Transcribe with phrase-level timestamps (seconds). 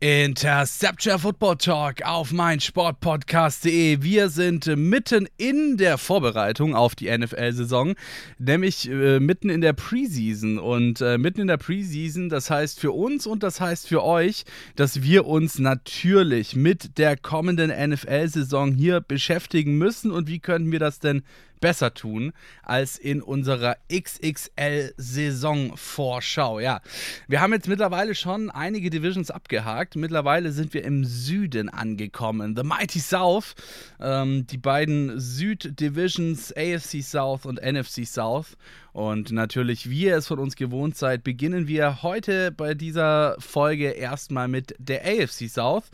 [0.00, 4.02] Interception Football Talk auf meinsportpodcast.de.
[4.02, 7.94] Wir sind mitten in der Vorbereitung auf die NFL-Saison,
[8.38, 10.58] nämlich äh, mitten in der Preseason.
[10.58, 14.44] Und äh, mitten in der Preseason, das heißt für uns und das heißt für euch,
[14.74, 20.10] dass wir uns natürlich mit der kommenden NFL-Saison hier beschäftigen müssen.
[20.10, 21.22] Und wie könnten wir das denn
[21.60, 26.60] besser tun als in unserer XXL-Saison-Vorschau.
[26.60, 26.80] Ja,
[27.28, 29.96] wir haben jetzt mittlerweile schon einige Divisions abgehakt.
[29.96, 32.54] Mittlerweile sind wir im Süden angekommen.
[32.56, 33.54] The Mighty South,
[34.00, 38.56] ähm, die beiden Süd-Divisions AFC South und NFC South.
[38.92, 43.90] Und natürlich, wie ihr es von uns gewohnt seid, beginnen wir heute bei dieser Folge
[43.90, 45.90] erstmal mit der AFC South.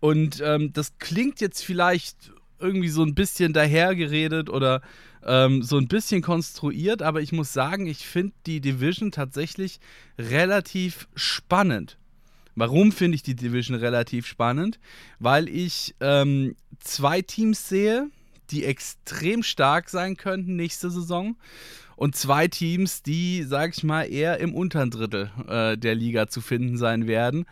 [0.00, 4.82] Und ähm, das klingt jetzt vielleicht irgendwie so ein bisschen dahergeredet oder
[5.24, 9.80] ähm, so ein bisschen konstruiert, aber ich muss sagen, ich finde die Division tatsächlich
[10.18, 11.98] relativ spannend.
[12.54, 14.78] Warum finde ich die Division relativ spannend?
[15.18, 18.08] Weil ich ähm, zwei Teams sehe,
[18.50, 21.36] die extrem stark sein könnten nächste Saison
[21.96, 26.40] und zwei Teams, die, sag ich mal, eher im unteren Drittel äh, der Liga zu
[26.40, 27.46] finden sein werden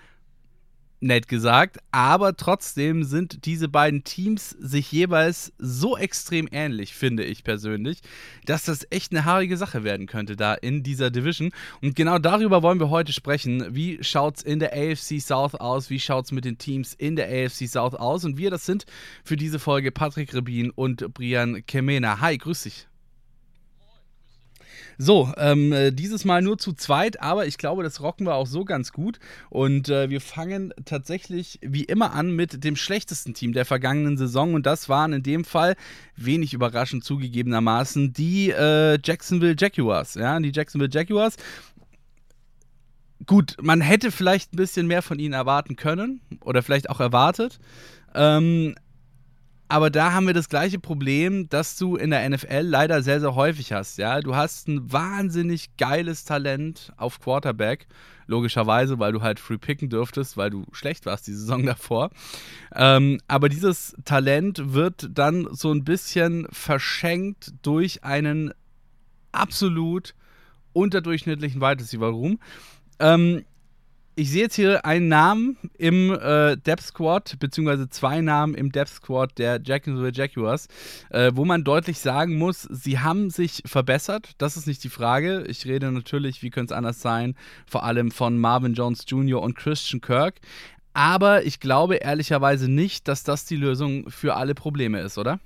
[1.00, 7.44] nett gesagt, aber trotzdem sind diese beiden Teams sich jeweils so extrem ähnlich, finde ich
[7.44, 8.00] persönlich,
[8.44, 11.52] dass das echt eine haarige Sache werden könnte da in dieser Division.
[11.82, 13.74] Und genau darüber wollen wir heute sprechen.
[13.74, 15.90] Wie schaut es in der AFC South aus?
[15.90, 18.24] Wie schaut es mit den Teams in der AFC South aus?
[18.24, 18.84] Und wir, das sind
[19.24, 22.20] für diese Folge Patrick Rebin und Brian Kemena.
[22.20, 22.88] Hi, grüß dich.
[24.98, 28.46] So, ähm, äh, dieses Mal nur zu zweit, aber ich glaube, das rocken wir auch
[28.46, 29.18] so ganz gut.
[29.50, 34.54] Und äh, wir fangen tatsächlich wie immer an mit dem schlechtesten Team der vergangenen Saison.
[34.54, 35.76] Und das waren in dem Fall,
[36.16, 40.14] wenig überraschend zugegebenermaßen, die äh, Jacksonville Jaguars.
[40.14, 41.36] Ja, die Jacksonville Jaguars
[43.26, 47.60] gut, man hätte vielleicht ein bisschen mehr von ihnen erwarten können oder vielleicht auch erwartet.
[48.14, 48.74] Ähm,
[49.68, 53.34] aber da haben wir das gleiche Problem, das du in der NFL leider sehr, sehr
[53.34, 53.98] häufig hast.
[53.98, 57.86] Ja, du hast ein wahnsinnig geiles Talent auf Quarterback,
[58.26, 62.10] logischerweise, weil du halt free picken dürftest, weil du schlecht warst die Saison davor.
[62.74, 68.54] Ähm, aber dieses Talent wird dann so ein bisschen verschenkt durch einen
[69.32, 70.14] absolut
[70.72, 72.38] unterdurchschnittlichen Wide Receiver Room.
[73.00, 73.44] Ähm,
[74.18, 78.94] ich sehe jetzt hier einen Namen im äh, Depth Squad, beziehungsweise zwei Namen im Depth
[78.94, 80.66] Squad der Jacksonville Jaguars,
[81.10, 84.32] äh, wo man deutlich sagen muss, sie haben sich verbessert.
[84.38, 85.44] Das ist nicht die Frage.
[85.46, 89.40] Ich rede natürlich, wie könnte es anders sein, vor allem von Marvin Jones Jr.
[89.40, 90.40] und Christian Kirk.
[90.94, 95.38] Aber ich glaube ehrlicherweise nicht, dass das die Lösung für alle Probleme ist, oder?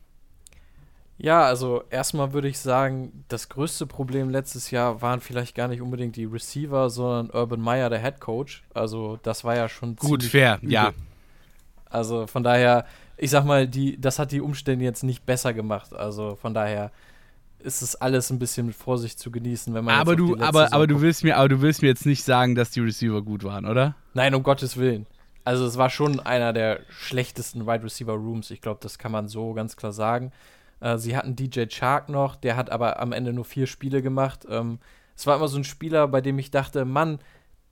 [1.23, 5.81] Ja, also erstmal würde ich sagen, das größte Problem letztes Jahr waren vielleicht gar nicht
[5.81, 8.65] unbedingt die Receiver, sondern Urban Meyer, der Head Coach.
[8.75, 10.73] Also das war ja schon gut fair, übel.
[10.73, 10.93] ja.
[11.89, 15.95] Also von daher, ich sag mal, die, das hat die Umstände jetzt nicht besser gemacht.
[15.95, 16.91] Also von daher
[17.61, 20.01] ist es alles ein bisschen mit Vorsicht zu genießen, wenn man.
[20.01, 22.73] Aber du, aber, aber du willst mir, aber du willst mir jetzt nicht sagen, dass
[22.73, 23.95] die Receiver gut waren, oder?
[24.13, 25.07] Nein, um Gottes Willen.
[25.45, 28.51] Also es war schon einer der schlechtesten Wide Receiver Rooms.
[28.51, 30.33] Ich glaube, das kann man so ganz klar sagen.
[30.83, 34.47] Äh, sie hatten DJ Chark noch, der hat aber am Ende nur vier Spiele gemacht.
[34.51, 34.81] Ähm,
[35.17, 37.21] es war immer so ein Spieler, bei dem ich dachte, Mann,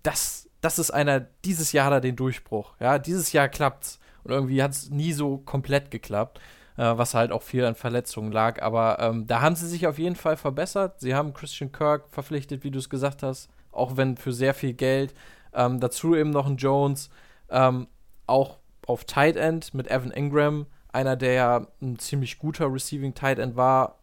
[0.03, 2.75] das, das ist einer, dieses Jahr hat er den Durchbruch.
[2.79, 3.99] Ja, dieses Jahr klappt's.
[4.23, 6.41] Und irgendwie hat es nie so komplett geklappt,
[6.77, 8.63] äh, was halt auch viel an Verletzungen lag.
[8.63, 11.01] Aber ähm, da haben sie sich auf jeden Fall verbessert.
[11.01, 14.75] Sie haben Christian Kirk verpflichtet, wie du es gesagt hast, auch wenn für sehr viel
[14.75, 15.15] Geld.
[15.53, 17.11] Ähm, dazu eben noch ein Jones,
[17.49, 17.89] ähm,
[18.27, 23.39] auch auf Tight End mit Evan Ingram einer, der ja ein ziemlich guter Receiving Tight
[23.39, 23.99] End war,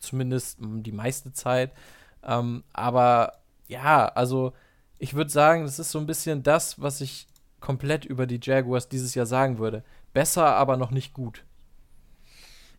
[0.00, 1.72] zumindest die meiste Zeit.
[2.22, 3.32] Ähm, aber
[3.68, 4.52] ja, also
[4.98, 7.26] ich würde sagen, das ist so ein bisschen das, was ich
[7.60, 9.82] komplett über die Jaguars dieses Jahr sagen würde.
[10.12, 11.44] Besser, aber noch nicht gut.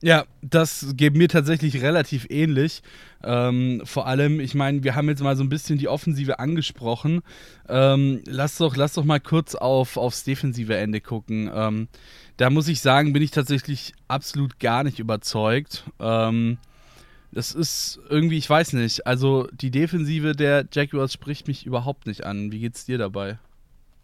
[0.01, 2.83] Ja, das geht mir tatsächlich relativ ähnlich.
[3.23, 7.21] Ähm, vor allem, ich meine, wir haben jetzt mal so ein bisschen die Offensive angesprochen.
[7.69, 11.49] Ähm, lass, doch, lass doch mal kurz auf, aufs defensive Ende gucken.
[11.53, 11.87] Ähm,
[12.37, 15.85] da muss ich sagen, bin ich tatsächlich absolut gar nicht überzeugt.
[15.99, 16.57] Ähm,
[17.31, 19.07] das ist irgendwie, ich weiß nicht.
[19.07, 22.51] Also die Defensive der Jaguars spricht mich überhaupt nicht an.
[22.51, 23.39] Wie geht's dir dabei?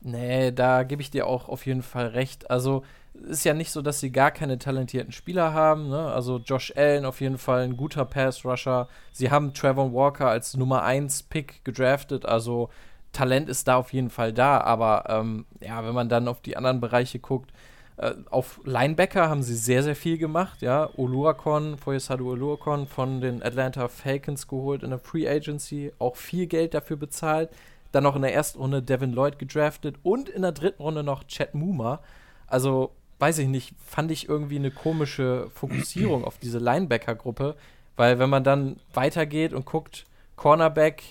[0.03, 2.49] Nee, da gebe ich dir auch auf jeden Fall recht.
[2.49, 2.83] Also
[3.13, 5.89] ist ja nicht so, dass sie gar keine talentierten Spieler haben.
[5.89, 6.07] Ne?
[6.11, 8.87] Also Josh Allen auf jeden Fall ein guter Pass-Rusher.
[9.11, 12.25] Sie haben Trevor Walker als Nummer 1 Pick gedraftet.
[12.25, 12.69] Also
[13.11, 14.61] Talent ist da auf jeden Fall da.
[14.61, 17.51] Aber ähm, ja, wenn man dann auf die anderen Bereiche guckt,
[17.97, 20.61] Äh, auf Linebacker haben sie sehr, sehr viel gemacht.
[20.61, 26.47] Ja, Oluakon, Foyesadu Oluakon von den Atlanta Falcons geholt in der Free Agency, auch viel
[26.47, 27.49] Geld dafür bezahlt.
[27.91, 31.25] Dann noch in der ersten Runde Devin Lloyd gedraftet und in der dritten Runde noch
[31.25, 31.99] Chad Muma.
[32.47, 37.55] Also, weiß ich nicht, fand ich irgendwie eine komische Fokussierung auf diese Linebacker-Gruppe,
[37.95, 40.05] weil wenn man dann weitergeht und guckt,
[40.35, 41.03] Cornerback,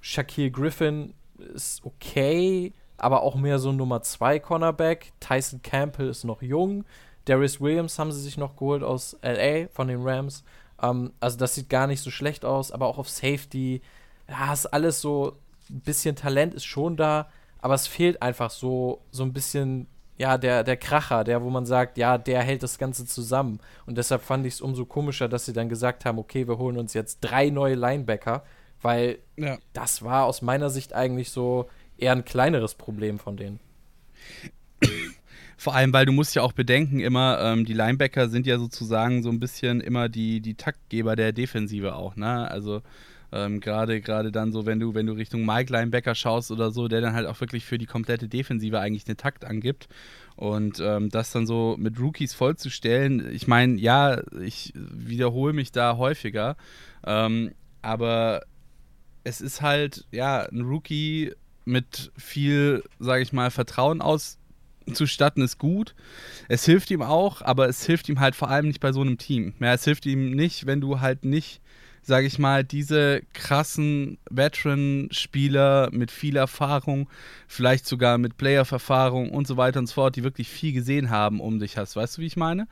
[0.00, 1.14] Shaquille Griffin
[1.54, 5.12] ist okay, aber auch mehr so Nummer 2 Cornerback.
[5.20, 6.84] Tyson Campbell ist noch jung.
[7.24, 10.42] Darius Williams haben sie sich noch geholt aus LA von den Rams.
[10.82, 13.82] Ähm, also das sieht gar nicht so schlecht aus, aber auch auf Safety.
[14.28, 15.36] Ja, ist alles so
[15.70, 17.28] ein bisschen Talent ist schon da,
[17.60, 19.86] aber es fehlt einfach so, so ein bisschen,
[20.16, 23.60] ja, der, der Kracher, der, wo man sagt, ja, der hält das Ganze zusammen.
[23.86, 26.78] Und deshalb fand ich es umso komischer, dass sie dann gesagt haben, okay, wir holen
[26.78, 28.44] uns jetzt drei neue Linebacker,
[28.82, 29.58] weil ja.
[29.72, 33.60] das war aus meiner Sicht eigentlich so eher ein kleineres Problem von denen.
[35.56, 39.24] Vor allem, weil du musst ja auch bedenken, immer, ähm, die Linebacker sind ja sozusagen
[39.24, 42.48] so ein bisschen immer die, die Taktgeber der Defensive auch, ne?
[42.48, 42.80] Also
[43.32, 46.88] ähm, gerade gerade dann so, wenn du, wenn du Richtung Mike Linebacker schaust oder so,
[46.88, 49.88] der dann halt auch wirklich für die komplette Defensive eigentlich den Takt angibt.
[50.36, 55.96] Und ähm, das dann so mit Rookies vollzustellen, ich meine, ja, ich wiederhole mich da
[55.96, 56.56] häufiger,
[57.04, 57.52] ähm,
[57.82, 58.42] aber
[59.24, 61.32] es ist halt, ja, ein Rookie
[61.64, 65.94] mit viel, sage ich mal, Vertrauen auszustatten ist gut.
[66.48, 69.18] Es hilft ihm auch, aber es hilft ihm halt vor allem nicht bei so einem
[69.18, 69.54] Team.
[69.60, 71.60] Ja, es hilft ihm nicht, wenn du halt nicht,
[72.08, 77.08] sage ich mal, diese krassen Veteran-Spieler mit viel Erfahrung,
[77.46, 81.38] vielleicht sogar mit Playoff-Erfahrung und so weiter und so fort, die wirklich viel gesehen haben,
[81.40, 81.94] um dich hast.
[81.94, 82.66] Weißt du, wie ich meine?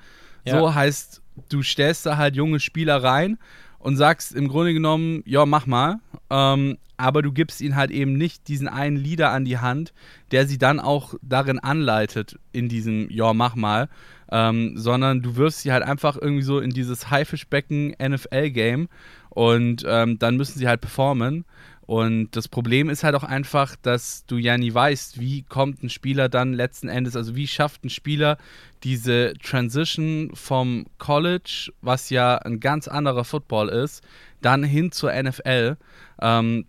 [0.45, 0.59] Ja.
[0.59, 3.39] So heißt, du stellst da halt junge Spieler rein
[3.79, 6.01] und sagst im Grunde genommen, ja, mach mal.
[6.31, 9.93] Ähm, aber du gibst ihnen halt eben nicht diesen einen Leader an die Hand,
[10.31, 13.89] der sie dann auch darin anleitet, in diesem, ja, mach mal,
[14.31, 18.89] ähm, sondern du wirfst sie halt einfach irgendwie so in dieses Haifischbecken NFL-Game
[19.37, 21.45] und ähm, dann müssen sie halt performen.
[21.85, 25.91] Und das Problem ist halt auch einfach, dass du ja nie weißt, wie kommt ein
[25.91, 28.39] Spieler dann letzten Endes, also wie schafft ein Spieler
[28.83, 34.03] diese Transition vom College, was ja ein ganz anderer Football ist,
[34.41, 35.77] dann hin zur NFL.
[36.23, 36.65] Ähm,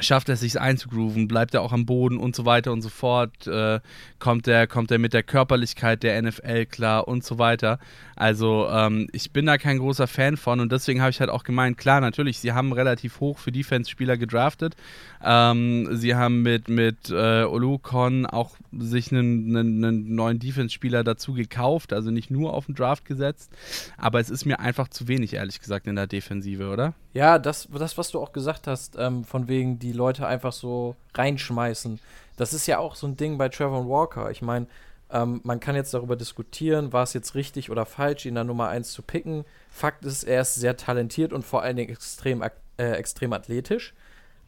[0.00, 3.46] schafft er sich einzugrooven, bleibt er auch am Boden und so weiter und so fort,
[3.46, 3.80] äh,
[4.18, 7.78] kommt er kommt er mit der Körperlichkeit der NFL klar und so weiter.
[8.16, 11.44] Also ähm, ich bin da kein großer Fan von und deswegen habe ich halt auch
[11.44, 14.76] gemeint, klar, natürlich, sie haben relativ hoch für Defense-Spieler gedraftet.
[15.22, 21.32] Ähm, sie haben mit, mit äh, Olukon auch sich einen, einen, einen neuen Defense-Spieler dazu
[21.32, 23.50] gekauft, also nicht nur auf den Draft gesetzt,
[23.96, 26.94] aber es ist mir einfach zu wenig, ehrlich gesagt, in der Defensive, oder?
[27.14, 30.96] Ja, das, das was du auch gesagt hast, ähm, von wegen die Leute einfach so
[31.14, 32.00] reinschmeißen,
[32.36, 34.30] das ist ja auch so ein Ding bei Trevor Walker.
[34.30, 34.66] Ich meine,
[35.10, 38.68] ähm, man kann jetzt darüber diskutieren, war es jetzt richtig oder falsch, ihn da Nummer
[38.68, 39.44] 1 zu picken.
[39.70, 43.94] Fakt ist, er ist sehr talentiert und vor allen Dingen extrem, äh, extrem athletisch.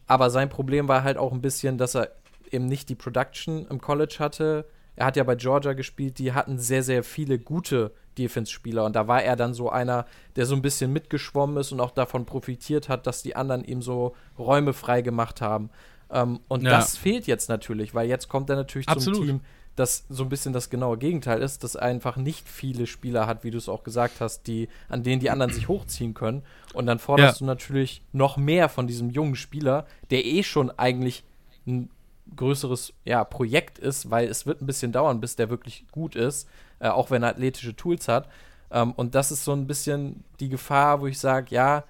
[0.07, 2.11] Aber sein Problem war halt auch ein bisschen, dass er
[2.51, 4.65] eben nicht die Production im College hatte.
[4.95, 8.85] Er hat ja bei Georgia gespielt, die hatten sehr, sehr viele gute Defense-Spieler.
[8.85, 10.05] Und da war er dann so einer,
[10.35, 13.81] der so ein bisschen mitgeschwommen ist und auch davon profitiert hat, dass die anderen ihm
[13.81, 15.69] so Räume frei gemacht haben.
[16.09, 16.71] Ähm, und ja.
[16.71, 19.17] das fehlt jetzt natürlich, weil jetzt kommt er natürlich Absolut.
[19.17, 19.41] zum Team,
[19.75, 23.51] das so ein bisschen das genaue Gegenteil ist, das einfach nicht viele Spieler hat, wie
[23.51, 26.41] du es auch gesagt hast, die, an denen die anderen sich hochziehen können.
[26.73, 27.39] Und dann forderst ja.
[27.39, 31.23] du natürlich noch mehr von diesem jungen Spieler, der eh schon eigentlich
[31.67, 31.89] ein
[32.35, 36.49] größeres ja, Projekt ist, weil es wird ein bisschen dauern, bis der wirklich gut ist,
[36.79, 38.29] äh, auch wenn er athletische Tools hat.
[38.71, 41.83] Ähm, und das ist so ein bisschen die Gefahr, wo ich sage, ja,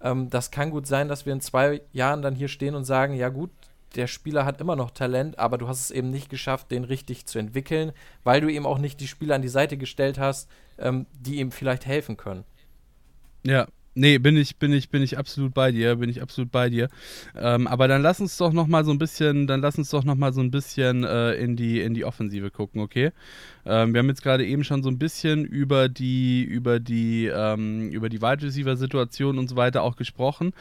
[0.00, 3.14] ähm, das kann gut sein, dass wir in zwei Jahren dann hier stehen und sagen,
[3.14, 3.50] ja gut,
[3.96, 7.26] der Spieler hat immer noch Talent, aber du hast es eben nicht geschafft, den richtig
[7.26, 7.92] zu entwickeln,
[8.22, 11.50] weil du ihm auch nicht die Spieler an die Seite gestellt hast, ähm, die ihm
[11.50, 12.44] vielleicht helfen können.
[13.44, 16.70] Ja, Nee, bin ich, bin ich, bin ich absolut bei dir, bin ich absolut bei
[16.70, 16.88] dir.
[17.36, 20.04] Ähm, aber dann lass uns doch noch mal so ein bisschen, dann lass uns doch
[20.04, 23.10] noch mal so ein bisschen äh, in die in die Offensive gucken, okay?
[23.66, 27.90] Ähm, wir haben jetzt gerade eben schon so ein bisschen über die über die ähm,
[27.90, 30.52] über die Wide Receiver Situation und so weiter auch gesprochen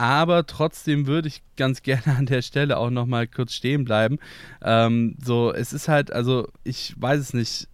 [0.00, 4.18] aber trotzdem würde ich ganz gerne an der Stelle auch noch mal kurz stehen bleiben.
[4.62, 7.68] Ähm, so, es ist halt, also ich weiß es nicht,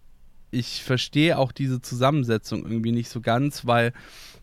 [0.51, 3.93] ich verstehe auch diese Zusammensetzung irgendwie nicht so ganz, weil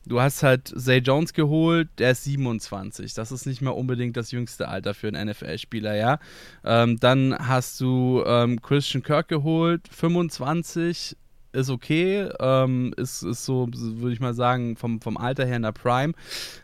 [0.07, 3.15] du hast halt Zay Jones geholt, der ist 27.
[3.15, 6.19] Das ist nicht mehr unbedingt das jüngste Alter für einen NFL-Spieler, ja.
[6.65, 11.17] Ähm, dann hast du ähm, Christian Kirk geholt, 25,
[11.55, 15.63] ist okay, ähm, ist, ist so, würde ich mal sagen, vom, vom Alter her in
[15.63, 16.13] der Prime.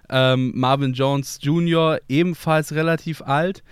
[0.09, 2.01] Ähm, Marvin Jones Jr.
[2.09, 3.63] ebenfalls relativ alt.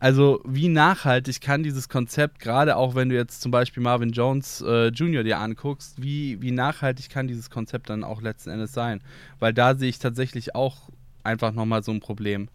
[0.00, 4.60] Also wie nachhaltig kann dieses Konzept, gerade auch wenn du jetzt zum Beispiel Marvin Jones
[4.60, 5.24] äh, Jr.
[5.24, 9.02] dir anguckst, wie, wie nachhaltig kann dieses Konzept dann auch letzten Endes sein?
[9.40, 10.88] Weil da sehe ich tatsächlich auch
[11.24, 12.48] einfach nochmal so ein Problem.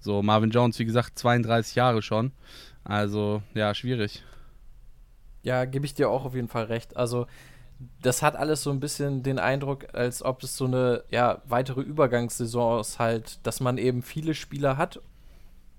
[0.00, 2.32] So, Marvin Jones, wie gesagt, 32 Jahre schon.
[2.84, 4.22] Also, ja, schwierig.
[5.42, 6.94] Ja, gebe ich dir auch auf jeden Fall recht.
[6.96, 7.26] Also,
[8.02, 11.80] das hat alles so ein bisschen den Eindruck, als ob es so eine ja, weitere
[11.80, 15.00] Übergangssaison ist, halt, dass man eben viele Spieler hat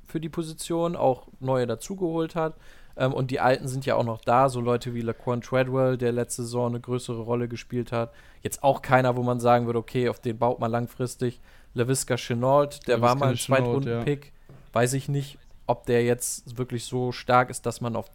[0.08, 2.56] für die Position, auch neue dazugeholt hat.
[2.98, 6.12] Ähm, und die Alten sind ja auch noch da, so Leute wie Laquan Treadwell, der
[6.12, 8.14] letzte Saison eine größere Rolle gespielt hat.
[8.42, 11.40] Jetzt auch keiner, wo man sagen würde, okay, auf den baut man langfristig.
[11.74, 14.26] LaVisca Chenault, der war mal ein Zweitrunden-Pick.
[14.26, 14.32] Ja.
[14.74, 15.38] Weiß ich nicht,
[15.68, 18.10] ob der jetzt wirklich so stark ist, dass man auf,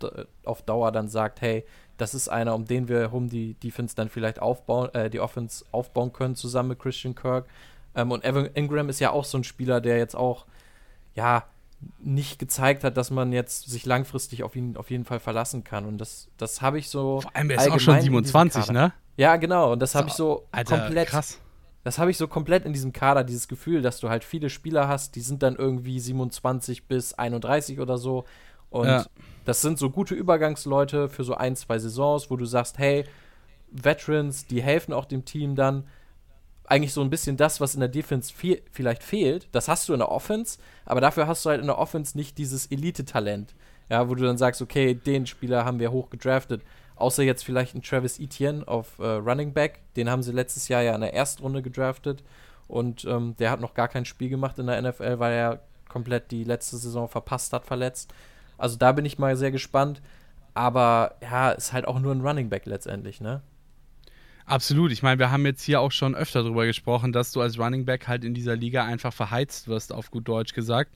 [0.44, 1.64] auf Dauer dann sagt, hey,
[1.99, 5.64] das ist einer, um den wir um die Defense dann vielleicht aufbauen, äh, die Offense
[5.70, 7.46] aufbauen können, zusammen mit Christian Kirk.
[7.94, 10.46] Ähm, und Evan Ingram ist ja auch so ein Spieler, der jetzt auch,
[11.14, 11.44] ja,
[12.01, 15.87] nicht gezeigt hat, dass man jetzt sich langfristig auf ihn auf jeden Fall verlassen kann.
[15.87, 17.21] Und das, das habe ich so.
[17.21, 18.93] Vor allem, er ist auch schon 27, ne?
[19.17, 19.73] Ja, genau.
[19.73, 21.09] Und das habe ich so Alter, komplett.
[21.09, 21.39] Krass.
[21.85, 24.87] Das habe ich so komplett in diesem Kader, dieses Gefühl, dass du halt viele Spieler
[24.87, 28.25] hast, die sind dann irgendwie 27 bis 31 oder so.
[28.71, 29.05] Und ja.
[29.45, 33.05] das sind so gute Übergangsleute für so ein, zwei Saisons, wo du sagst, hey,
[33.73, 35.85] Veterans, die helfen auch dem Team dann
[36.73, 39.47] eigentlich so ein bisschen das, was in der Defense fe vielleicht fehlt.
[39.52, 42.38] Das hast du in der Offense, aber dafür hast du halt in der Offense nicht
[42.38, 43.55] dieses Elite-Talent.
[43.91, 46.62] Ja, wo du dann sagst, okay, den Spieler haben wir hoch gedraftet.
[46.97, 49.81] Außer jetzt vielleicht ein Travis Etienne auf äh, Running Back.
[49.97, 52.25] Den haben sie letztes Jahr ja in der Erstrunde gedraftet.
[52.69, 55.61] Und ähm, der hat noch gar kein Spiel gemacht in der NFL, weil er
[55.91, 58.14] komplett die letzte Saison verpasst hat, verletzt.
[58.57, 60.00] Also da bin ich mal sehr gespannt.
[60.55, 63.43] Aber ja, ist halt auch nur ein Running Back letztendlich, ne?
[64.46, 64.92] Absolut.
[64.92, 67.84] Ich meine, wir haben jetzt hier auch schon öfter darüber gesprochen, dass du als Running
[67.84, 70.92] Back halt in dieser Liga einfach verheizt wirst, auf gut Deutsch gesagt.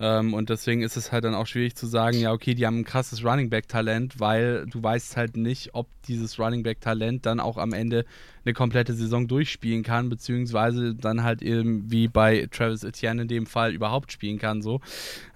[0.00, 2.80] Ähm, und deswegen ist es halt dann auch schwierig zu sagen, ja, okay, die haben
[2.80, 7.56] ein krasses Running Back-Talent, weil du weißt halt nicht, ob dieses Running Back-Talent dann auch
[7.56, 8.04] am Ende
[8.44, 13.46] eine komplette Saison durchspielen kann, beziehungsweise dann halt eben wie bei Travis Etienne in dem
[13.46, 14.60] Fall überhaupt spielen kann.
[14.62, 14.80] So.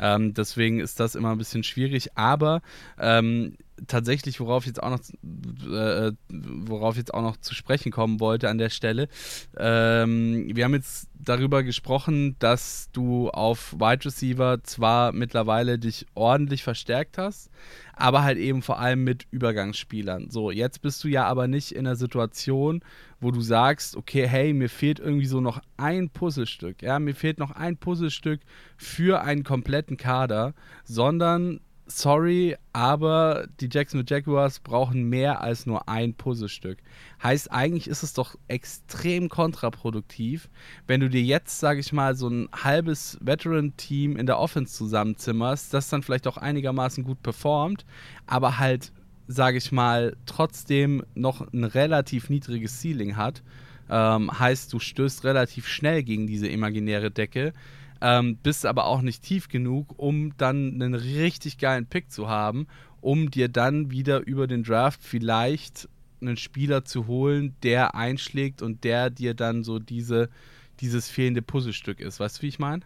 [0.00, 2.16] Ähm, deswegen ist das immer ein bisschen schwierig.
[2.16, 2.60] Aber
[2.98, 5.00] ähm, tatsächlich, worauf jetzt auch noch,
[5.64, 9.08] äh, worauf jetzt auch noch zu sprechen kommen wollte an der Stelle.
[9.56, 16.62] Ähm, wir haben jetzt darüber gesprochen, dass du auf Wide Receiver zwar mittlerweile dich ordentlich
[16.62, 17.50] verstärkt hast,
[17.94, 20.30] aber halt eben vor allem mit Übergangsspielern.
[20.30, 22.82] So, jetzt bist du ja aber nicht in der Situation,
[23.20, 26.82] wo du sagst, okay, hey, mir fehlt irgendwie so noch ein Puzzlestück.
[26.82, 28.40] Ja, mir fehlt noch ein Puzzlestück
[28.76, 36.14] für einen kompletten Kader, sondern sorry, aber die Jacksonville Jaguars brauchen mehr als nur ein
[36.14, 36.78] Puzzlestück.
[37.22, 40.48] Heißt, eigentlich ist es doch extrem kontraproduktiv,
[40.86, 45.72] wenn du dir jetzt, sage ich mal, so ein halbes Veteran-Team in der Offense zusammenzimmerst,
[45.72, 47.84] das dann vielleicht auch einigermaßen gut performt,
[48.26, 48.92] aber halt,
[49.28, 53.42] sage ich mal, trotzdem noch ein relativ niedriges Ceiling hat.
[53.88, 57.52] Ähm, heißt, du stößt relativ schnell gegen diese imaginäre Decke
[58.00, 62.66] ähm, bist aber auch nicht tief genug, um dann einen richtig geilen Pick zu haben,
[63.00, 65.88] um dir dann wieder über den Draft vielleicht
[66.20, 70.28] einen Spieler zu holen, der einschlägt und der dir dann so diese,
[70.80, 72.20] dieses fehlende Puzzlestück ist.
[72.20, 72.82] Weißt du, wie ich meine?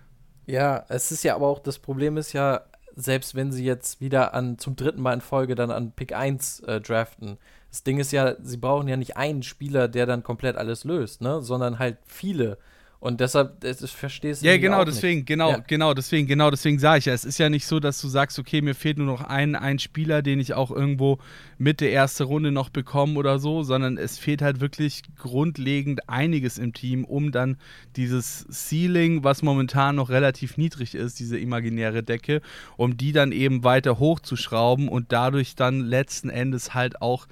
[0.46, 2.62] Ja, es ist ja aber auch, das Problem ist ja,
[2.96, 6.60] selbst wenn sie jetzt wieder an zum dritten Mal in Folge dann an Pick 1
[6.60, 7.38] äh, draften,
[7.70, 11.20] das Ding ist ja, sie brauchen ja nicht einen Spieler, der dann komplett alles löst,
[11.20, 11.40] ne?
[11.40, 12.58] sondern halt viele.
[13.00, 15.26] Und deshalb, das, das verstehst du Ja, genau, deswegen, nicht.
[15.26, 15.64] genau, ja.
[15.66, 18.38] genau, deswegen, genau, deswegen sage ich ja, es ist ja nicht so, dass du sagst,
[18.38, 21.18] okay, mir fehlt nur noch ein, ein Spieler, den ich auch irgendwo
[21.56, 26.58] mit der ersten Runde noch bekomme oder so, sondern es fehlt halt wirklich grundlegend einiges
[26.58, 27.56] im Team, um dann
[27.96, 32.42] dieses Ceiling, was momentan noch relativ niedrig ist, diese imaginäre Decke,
[32.76, 37.28] um die dann eben weiter hochzuschrauben und dadurch dann letzten Endes halt auch,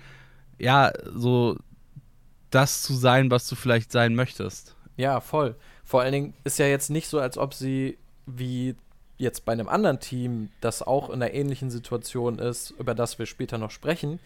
[0.58, 1.58] ja, so
[2.48, 4.77] das zu sein, was du vielleicht sein möchtest.
[4.98, 5.54] Ja, voll.
[5.84, 8.74] Vor allen Dingen ist ja jetzt nicht so, als ob sie wie
[9.16, 13.26] jetzt bei einem anderen Team, das auch in einer ähnlichen Situation ist, über das wir
[13.26, 14.18] später noch sprechen,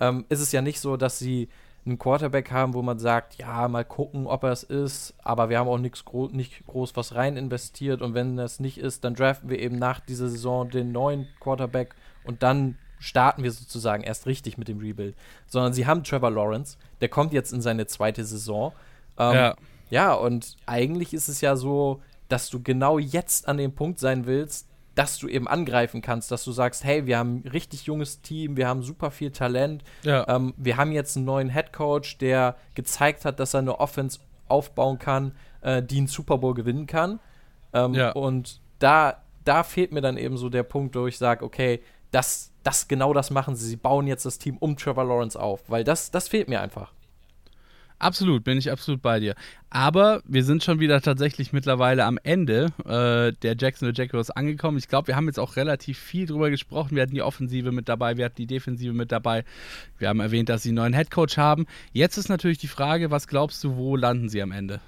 [0.00, 1.48] ähm, ist es ja nicht so, dass sie
[1.84, 5.58] einen Quarterback haben, wo man sagt, ja, mal gucken, ob er es ist, aber wir
[5.58, 9.14] haben auch nichts gro nicht groß was rein investiert und wenn das nicht ist, dann
[9.14, 14.26] draften wir eben nach dieser Saison den neuen Quarterback und dann starten wir sozusagen erst
[14.26, 15.16] richtig mit dem Rebuild.
[15.46, 18.72] Sondern sie haben Trevor Lawrence, der kommt jetzt in seine zweite Saison.
[19.18, 19.56] Ähm, ja.
[19.90, 24.26] Ja, und eigentlich ist es ja so, dass du genau jetzt an dem Punkt sein
[24.26, 28.22] willst, dass du eben angreifen kannst, dass du sagst, hey, wir haben ein richtig junges
[28.22, 30.26] Team, wir haben super viel Talent, ja.
[30.28, 34.18] ähm, wir haben jetzt einen neuen Head Coach, der gezeigt hat, dass er eine Offense
[34.48, 37.20] aufbauen kann, äh, die einen Super Bowl gewinnen kann.
[37.72, 38.10] Ähm, ja.
[38.12, 41.80] Und da da fehlt mir dann eben so der Punkt, wo ich sage, okay,
[42.10, 43.66] das, das, genau das machen sie.
[43.66, 46.92] Sie bauen jetzt das Team um Trevor Lawrence auf, weil das, das fehlt mir einfach.
[48.00, 49.34] Absolut, bin ich absolut bei dir.
[49.68, 54.78] Aber wir sind schon wieder tatsächlich mittlerweile am Ende äh, der Jacksonville Jaguars angekommen.
[54.78, 56.96] Ich glaube, wir haben jetzt auch relativ viel drüber gesprochen.
[56.96, 59.44] Wir hatten die Offensive mit dabei, wir hatten die Defensive mit dabei.
[59.98, 61.66] Wir haben erwähnt, dass sie einen neuen Headcoach haben.
[61.92, 64.80] Jetzt ist natürlich die Frage, was glaubst du, wo landen sie am Ende?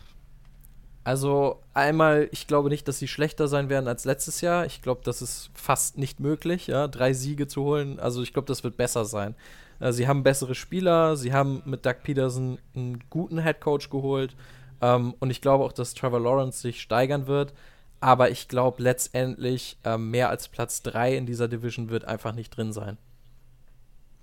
[1.05, 4.65] Also einmal, ich glaube nicht, dass sie schlechter sein werden als letztes Jahr.
[4.65, 8.01] Ich glaube, das ist fast nicht möglich, ja, drei Siege zu holen.
[8.01, 9.35] Also ich glaube, das wird besser sein.
[9.83, 14.37] Äh, sie haben bessere Spieler, sie haben mit Doug Peterson einen guten Headcoach geholt.
[14.81, 17.53] Ähm, und ich glaube auch, dass Trevor Lawrence sich steigern wird.
[18.01, 22.57] Aber ich glaube letztendlich, äh, mehr als Platz 3 in dieser Division wird einfach nicht
[22.57, 22.97] drin sein.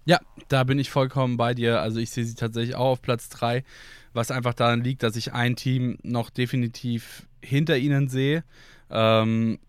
[0.05, 1.81] Ja, da bin ich vollkommen bei dir.
[1.81, 3.63] Also ich sehe sie tatsächlich auch auf Platz 3,
[4.13, 8.43] was einfach daran liegt, dass ich ein Team noch definitiv hinter ihnen sehe.
[8.89, 9.59] Ähm,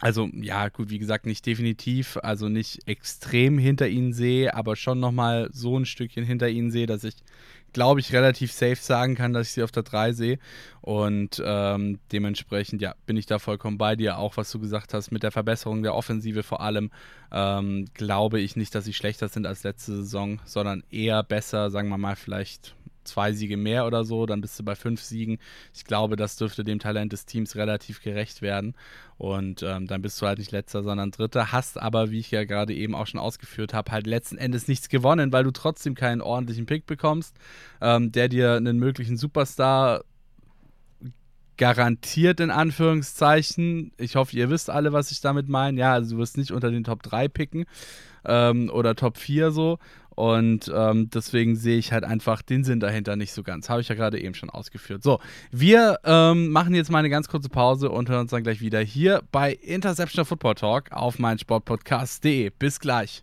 [0.00, 4.98] also ja, gut, wie gesagt, nicht definitiv, also nicht extrem hinter ihnen sehe, aber schon
[4.98, 7.16] nochmal so ein Stückchen hinter ihnen sehe, dass ich,
[7.74, 10.38] glaube ich, relativ safe sagen kann, dass ich sie auf der 3 sehe.
[10.80, 14.16] Und ähm, dementsprechend, ja, bin ich da vollkommen bei dir.
[14.16, 16.90] Auch was du gesagt hast, mit der Verbesserung der Offensive vor allem,
[17.30, 21.90] ähm, glaube ich nicht, dass sie schlechter sind als letzte Saison, sondern eher besser, sagen
[21.90, 25.38] wir mal, vielleicht zwei Siege mehr oder so, dann bist du bei fünf Siegen.
[25.74, 28.74] Ich glaube, das dürfte dem Talent des Teams relativ gerecht werden.
[29.18, 31.52] Und ähm, dann bist du halt nicht letzter, sondern dritter.
[31.52, 34.88] Hast aber, wie ich ja gerade eben auch schon ausgeführt habe, halt letzten Endes nichts
[34.88, 37.36] gewonnen, weil du trotzdem keinen ordentlichen Pick bekommst,
[37.80, 40.04] ähm, der dir einen möglichen Superstar
[41.60, 43.92] garantiert in Anführungszeichen.
[43.98, 45.78] Ich hoffe, ihr wisst alle, was ich damit meine.
[45.78, 47.66] Ja, also du wirst nicht unter den Top 3 picken
[48.24, 49.78] ähm, oder Top 4 so,
[50.20, 53.70] und ähm, deswegen sehe ich halt einfach den Sinn dahinter nicht so ganz.
[53.70, 55.02] Habe ich ja gerade eben schon ausgeführt.
[55.02, 55.18] So,
[55.50, 58.80] wir ähm, machen jetzt mal eine ganz kurze Pause und hören uns dann gleich wieder
[58.80, 62.50] hier bei Interception Football Talk auf meinsportpodcast.de.
[62.50, 63.22] Bis gleich.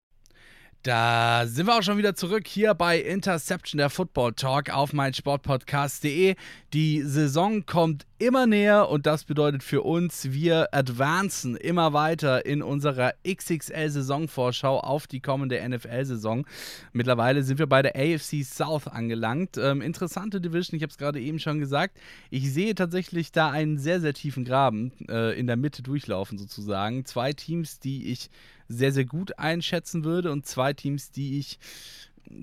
[0.83, 6.33] Da sind wir auch schon wieder zurück hier bei Interception, der Football Talk auf meinsportpodcast.de.
[6.73, 12.63] Die Saison kommt immer näher und das bedeutet für uns, wir advancen immer weiter in
[12.63, 16.47] unserer XXL-Saisonvorschau auf die kommende NFL-Saison.
[16.93, 19.57] Mittlerweile sind wir bei der AFC South angelangt.
[19.57, 21.99] Ähm, interessante Division, ich habe es gerade eben schon gesagt.
[22.31, 27.05] Ich sehe tatsächlich da einen sehr, sehr tiefen Graben äh, in der Mitte durchlaufen sozusagen.
[27.05, 28.31] Zwei Teams, die ich
[28.71, 31.59] sehr, sehr gut einschätzen würde und zwei Teams, die ich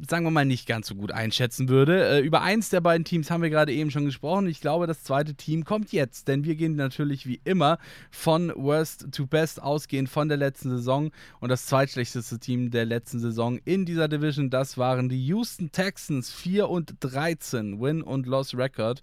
[0.08, 2.08] sagen wir mal, nicht ganz so gut einschätzen würde.
[2.08, 4.46] Äh, über eins der beiden Teams haben wir gerade eben schon gesprochen.
[4.46, 7.78] Ich glaube, das zweite Team kommt jetzt, denn wir gehen natürlich wie immer
[8.10, 11.10] von Worst to Best ausgehend von der letzten Saison.
[11.40, 16.32] Und das zweitschlechteste Team der letzten Saison in dieser Division, das waren die Houston Texans
[16.32, 19.02] 4 und 13, Win und Loss Record.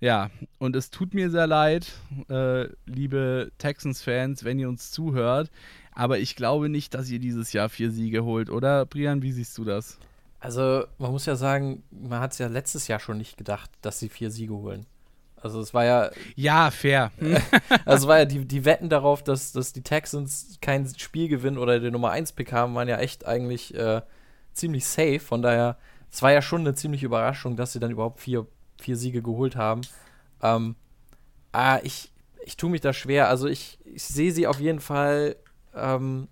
[0.00, 1.90] Ja, und es tut mir sehr leid,
[2.28, 5.50] äh, liebe Texans-Fans, wenn ihr uns zuhört.
[5.98, 9.20] Aber ich glaube nicht, dass ihr dieses Jahr vier Siege holt, oder Brian?
[9.20, 9.98] Wie siehst du das?
[10.38, 13.98] Also, man muss ja sagen, man hat es ja letztes Jahr schon nicht gedacht, dass
[13.98, 14.86] sie vier Siege holen.
[15.42, 16.10] Also es war ja.
[16.36, 17.10] Ja, fair.
[17.84, 21.58] also es war ja die, die Wetten darauf, dass, dass die Texans kein Spiel gewinnen
[21.58, 24.00] oder den Nummer 1 Pick haben, waren ja echt eigentlich äh,
[24.52, 25.18] ziemlich safe.
[25.18, 25.78] Von daher,
[26.12, 28.46] es war ja schon eine ziemliche Überraschung, dass sie dann überhaupt vier,
[28.80, 29.80] vier Siege geholt haben.
[30.42, 30.76] Ähm,
[31.50, 32.12] ah, ich,
[32.44, 33.28] ich tue mich da schwer.
[33.28, 35.34] Also ich, ich sehe sie auf jeden Fall
[35.80, 36.28] ähm,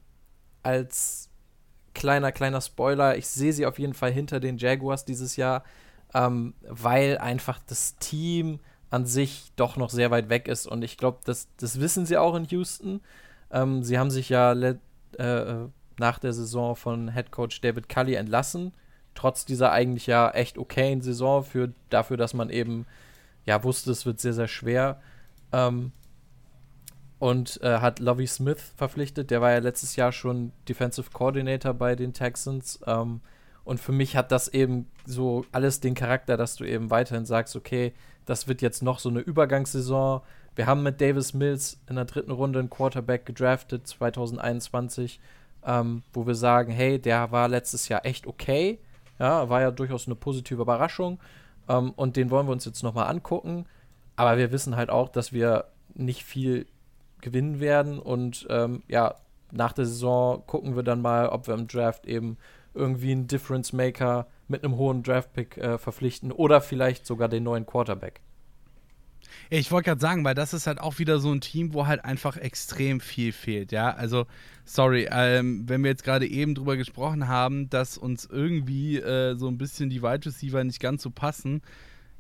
[0.63, 1.31] als
[1.95, 5.65] kleiner, kleiner Spoiler, ich sehe sie auf jeden Fall hinter den Jaguars dieses Jahr,
[6.15, 10.67] ähm, weil einfach das Team an sich doch noch sehr weit weg ist.
[10.67, 13.01] Und ich glaube, das, das wissen sie auch in Houston.
[13.51, 14.77] Ähm, sie haben sich ja äh,
[15.19, 18.73] äh, nach der Saison von Head Coach David Cully entlassen.
[19.15, 22.87] Trotz dieser eigentlich ja echt okayen Saison für, dafür, dass man eben
[23.45, 25.01] ja wusste, es wird sehr, sehr schwer.
[25.53, 25.93] Ähm,
[27.19, 29.31] und äh, hat Lovey Smith verpflichtet.
[29.31, 32.79] Der war ja letztes Jahr schon Defensive Coordinator bei den Texans.
[32.87, 33.21] Ähm,
[33.65, 37.57] und für mich hat das eben so alles den Charakter, dass du eben weiterhin sagst,
[37.57, 37.95] okay,
[38.27, 40.21] das wird jetzt noch so eine Übergangssaison.
[40.55, 45.21] Wir haben mit Davis Mills in der dritten Runde einen Quarterback gedraftet, 2021,
[45.65, 48.79] ähm, wo wir sagen, hey, der war letztes Jahr echt okay.
[49.19, 51.19] Ja, war ja durchaus eine positive Überraschung.
[51.69, 53.67] Ähm, und den wollen wir uns jetzt nochmal angucken.
[54.17, 56.67] Aber wir wissen halt auch, dass wir nicht viel
[57.27, 57.99] gewinnen werden.
[57.99, 59.17] Und ähm, ja,
[59.51, 62.39] nach der Saison gucken wir dann mal, ob wir im Draft eben
[62.73, 67.67] irgendwie einen Difference Maker mit einem hohen Draft-Pick äh, verpflichten oder vielleicht sogar den neuen
[67.67, 68.21] Quarterback.
[69.51, 72.05] Ich wollte gerade sagen, weil das ist halt auch wieder so ein Team, wo halt
[72.05, 73.93] einfach extrem viel fehlt, ja.
[73.93, 74.27] Also,
[74.65, 79.49] sorry, ähm, wenn wir jetzt gerade eben drüber gesprochen haben, dass uns irgendwie äh, so
[79.49, 81.63] ein bisschen die Wide Receiver nicht ganz so passen,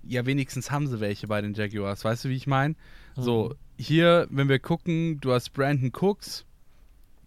[0.02, 2.04] ja, wenigstens haben sie welche bei den Jaguars.
[2.04, 2.74] Weißt du, wie ich meine?
[3.16, 3.22] Mhm.
[3.22, 6.44] So, hier, wenn wir gucken, du hast Brandon Cooks,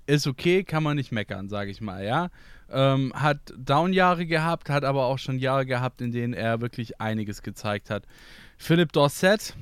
[0.08, 2.30] ist okay, kann man nicht meckern, sage ich mal, ja.
[2.72, 7.42] Ähm, hat Down-Jahre gehabt, hat aber auch schon Jahre gehabt, in denen er wirklich einiges
[7.42, 8.06] gezeigt hat.
[8.58, 9.56] Philipp Dorset,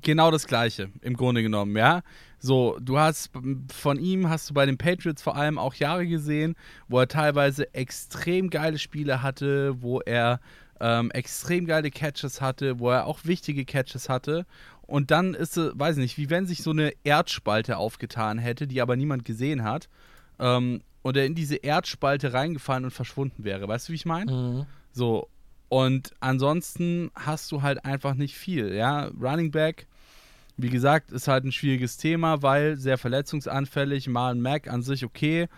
[0.00, 2.02] genau das Gleiche, im Grunde genommen, ja.
[2.40, 3.30] So, du hast
[3.72, 6.54] von ihm hast du bei den Patriots vor allem auch Jahre gesehen,
[6.86, 10.40] wo er teilweise extrem geile Spiele hatte, wo er
[10.80, 14.46] ähm, extrem geile Catches hatte, wo er auch wichtige Catches hatte.
[14.82, 18.66] Und dann ist es, weiß ich nicht, wie wenn sich so eine Erdspalte aufgetan hätte,
[18.66, 19.88] die aber niemand gesehen hat.
[20.38, 23.68] Ähm, und er in diese Erdspalte reingefallen und verschwunden wäre.
[23.68, 24.32] Weißt du, wie ich meine?
[24.32, 24.66] Mhm.
[24.92, 25.28] So.
[25.68, 28.74] Und ansonsten hast du halt einfach nicht viel.
[28.74, 29.86] Ja, Running Back,
[30.56, 34.08] wie gesagt, ist halt ein schwieriges Thema, weil sehr verletzungsanfällig.
[34.08, 35.48] Marlon Mack an sich okay.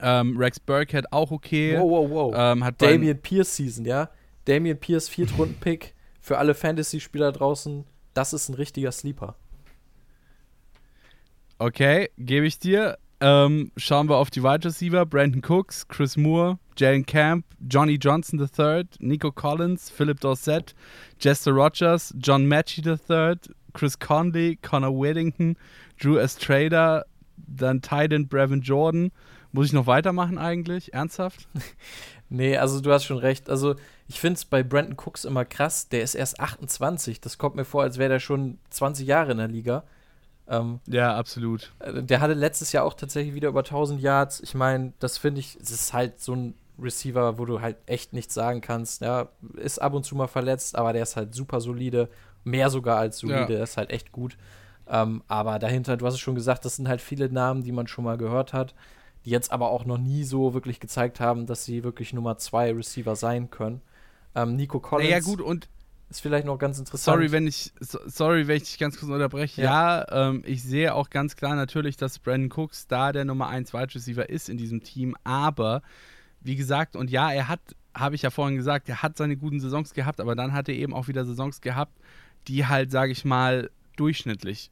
[0.00, 1.78] Ähm, Rex Burkhead auch okay.
[1.78, 2.34] Wow, wow, wow.
[2.36, 4.10] Ähm, hat Damian Pierce Season, ja?
[4.44, 7.84] Damian Pierce, Viertrunden-Pick für alle Fantasy-Spieler draußen.
[8.14, 9.36] Das ist ein richtiger Sleeper.
[11.58, 12.98] Okay, gebe ich dir.
[13.20, 18.40] Ähm, schauen wir auf die Wide Receiver: Brandon Cooks, Chris Moore, Jalen Camp, Johnny Johnson
[18.40, 20.74] III, Nico Collins, Philip Dorsett,
[21.20, 23.36] Jester Rogers, John Matchy III,
[23.74, 25.56] Chris Conley, Connor Whittington,
[26.00, 27.04] Drew Estrada,
[27.36, 29.12] dann Titan Brevin Jordan.
[29.52, 30.92] Muss ich noch weitermachen eigentlich?
[30.92, 31.46] Ernsthaft?
[32.32, 33.48] nee, also du hast schon recht.
[33.48, 33.76] Also
[34.08, 35.88] ich finde es bei Brandon Cooks immer krass.
[35.88, 37.20] Der ist erst 28.
[37.20, 39.84] Das kommt mir vor, als wäre der schon 20 Jahre in der Liga.
[40.48, 41.72] Ähm, ja, absolut.
[41.78, 44.40] Äh, der hatte letztes Jahr auch tatsächlich wieder über 1000 Yards.
[44.40, 48.12] Ich meine, das finde ich, es ist halt so ein Receiver, wo du halt echt
[48.12, 49.02] nichts sagen kannst.
[49.02, 52.08] Ja, ist ab und zu mal verletzt, aber der ist halt super solide.
[52.44, 53.46] Mehr sogar als solide, ja.
[53.46, 54.36] der ist halt echt gut.
[54.88, 57.86] Ähm, aber dahinter, du hast es schon gesagt, das sind halt viele Namen, die man
[57.86, 58.74] schon mal gehört hat,
[59.24, 62.72] die jetzt aber auch noch nie so wirklich gezeigt haben, dass sie wirklich Nummer zwei
[62.72, 63.80] Receiver sein können.
[64.34, 65.10] Ähm, Nico Collins.
[65.10, 65.68] Ja, gut, und
[66.12, 67.16] ist vielleicht noch ganz interessant.
[67.16, 69.62] Sorry, wenn ich, sorry, wenn ich dich ganz kurz unterbreche.
[69.62, 73.48] Ja, ja ähm, ich sehe auch ganz klar natürlich, dass Brandon Cooks da der Nummer
[73.48, 75.82] 1 Wide Receiver ist in diesem Team, aber
[76.40, 77.60] wie gesagt, und ja, er hat,
[77.94, 80.74] habe ich ja vorhin gesagt, er hat seine guten Saisons gehabt, aber dann hat er
[80.74, 81.96] eben auch wieder Saisons gehabt,
[82.48, 84.70] die halt, sage ich mal, durchschnittlich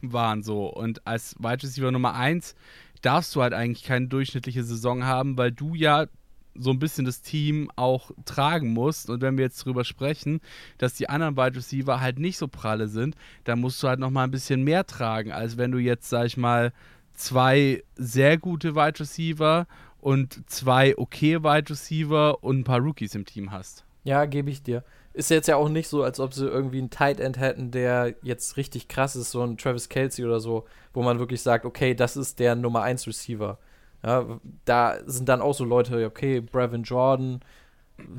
[0.00, 0.66] waren so.
[0.66, 2.54] Und als Wide Receiver Nummer 1
[3.02, 6.06] darfst du halt eigentlich keine durchschnittliche Saison haben, weil du ja
[6.54, 9.10] so ein bisschen das Team auch tragen musst.
[9.10, 10.40] Und wenn wir jetzt darüber sprechen,
[10.78, 14.10] dass die anderen Wide Receiver halt nicht so pralle sind, dann musst du halt noch
[14.10, 16.72] mal ein bisschen mehr tragen, als wenn du jetzt, sag ich mal,
[17.14, 19.66] zwei sehr gute Wide Receiver
[19.98, 23.84] und zwei okay Wide Receiver und ein paar Rookies im Team hast.
[24.04, 24.84] Ja, gebe ich dir.
[25.14, 28.14] Ist jetzt ja auch nicht so, als ob sie irgendwie einen Tight End hätten, der
[28.22, 31.94] jetzt richtig krass ist, so ein Travis Kelsey oder so, wo man wirklich sagt, okay,
[31.94, 33.58] das ist der Nummer 1 Receiver.
[34.04, 37.40] Ja, da sind dann auch so Leute, okay, Brevin Jordan,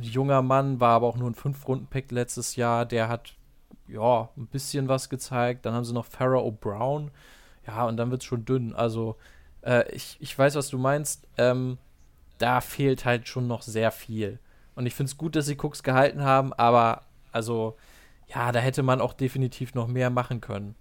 [0.01, 3.35] junger Mann, war aber auch nur ein Fünf-Runden-Pick letztes Jahr, der hat
[3.87, 5.65] ja ein bisschen was gezeigt.
[5.65, 7.09] Dann haben sie noch Farrah O'Brown.
[7.67, 8.73] Ja, und dann wird es schon dünn.
[8.73, 9.15] Also,
[9.61, 11.27] äh, ich, ich weiß, was du meinst.
[11.37, 11.77] Ähm,
[12.37, 14.39] da fehlt halt schon noch sehr viel.
[14.75, 17.77] Und ich finde es gut, dass sie Cooks gehalten haben, aber also,
[18.33, 20.75] ja, da hätte man auch definitiv noch mehr machen können.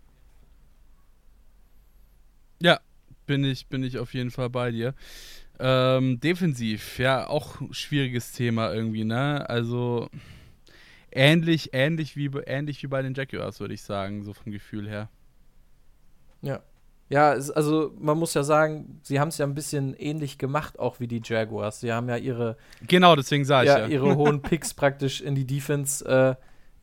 [2.61, 2.81] Ja,
[3.27, 4.95] bin ich, bin ich auf jeden Fall bei dir.
[5.59, 9.49] Ähm, defensiv, ja, auch schwieriges Thema irgendwie, ne?
[9.49, 10.09] Also
[11.11, 15.09] ähnlich, ähnlich wie, ähnlich wie bei den Jaguars, würde ich sagen, so vom Gefühl her.
[16.41, 16.63] Ja.
[17.13, 20.99] Ja, also man muss ja sagen, sie haben es ja ein bisschen ähnlich gemacht, auch
[20.99, 21.81] wie die Jaguars.
[21.81, 22.57] Sie haben ja ihre
[22.89, 23.87] genau, deswegen sage ich ja, ja.
[23.87, 26.35] ihre hohen Picks praktisch in die Defense äh,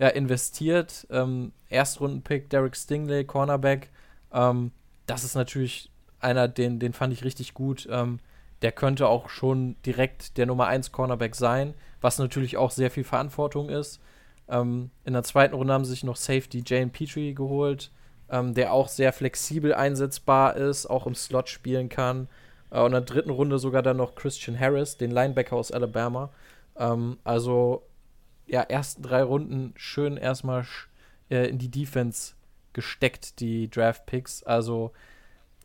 [0.04, 1.08] ja, investiert.
[1.10, 3.90] Ähm, Erstrunden-Pick Derek Stingley, Cornerback.
[4.32, 4.72] Ähm,
[5.08, 7.88] das ist natürlich einer, den, den fand ich richtig gut.
[7.90, 8.20] Ähm,
[8.62, 13.04] der könnte auch schon direkt der Nummer 1 Cornerback sein, was natürlich auch sehr viel
[13.04, 14.00] Verantwortung ist.
[14.48, 17.90] Ähm, in der zweiten Runde haben sie sich noch Safety Jane Petrie geholt,
[18.32, 22.28] ähm, der auch sehr flexibel einsetzbar ist, auch im Slot spielen kann.
[22.72, 26.30] Äh, und in der dritten Runde sogar dann noch Christian Harris, den Linebacker aus Alabama.
[26.78, 27.84] Ähm, also,
[28.48, 30.66] ja, ersten drei Runden schön erstmal
[31.30, 32.34] äh, in die Defense
[32.74, 34.44] gesteckt, die Draft Picks.
[34.44, 34.92] Also,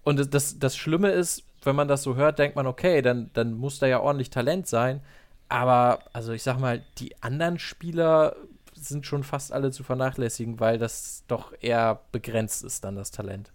[0.03, 3.55] und das, das Schlimme ist, wenn man das so hört, denkt man, okay, dann, dann
[3.55, 5.00] muss da ja ordentlich Talent sein.
[5.48, 8.37] Aber, also ich sag mal, die anderen Spieler
[8.88, 13.52] sind schon fast alle zu vernachlässigen, weil das doch eher begrenzt ist, dann das Talent.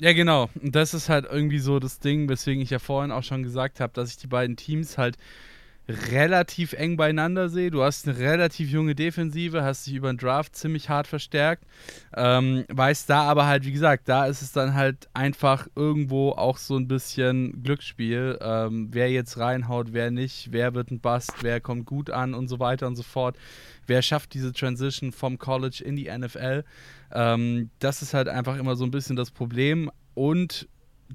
[0.00, 0.48] Ja, genau.
[0.60, 3.78] Und das ist halt irgendwie so das Ding, weswegen ich ja vorhin auch schon gesagt
[3.78, 5.16] habe, dass ich die beiden Teams halt
[5.88, 7.70] relativ eng beieinander sehe.
[7.70, 11.64] Du hast eine relativ junge Defensive, hast dich über den Draft ziemlich hart verstärkt.
[12.14, 16.58] Ähm, weißt da aber halt, wie gesagt, da ist es dann halt einfach irgendwo auch
[16.58, 18.38] so ein bisschen Glücksspiel.
[18.40, 22.48] Ähm, wer jetzt reinhaut, wer nicht, wer wird ein Bust, wer kommt gut an und
[22.48, 23.36] so weiter und so fort.
[23.86, 26.64] Wer schafft diese Transition vom College in die NFL?
[27.12, 29.90] Ähm, das ist halt einfach immer so ein bisschen das Problem.
[30.14, 30.68] Und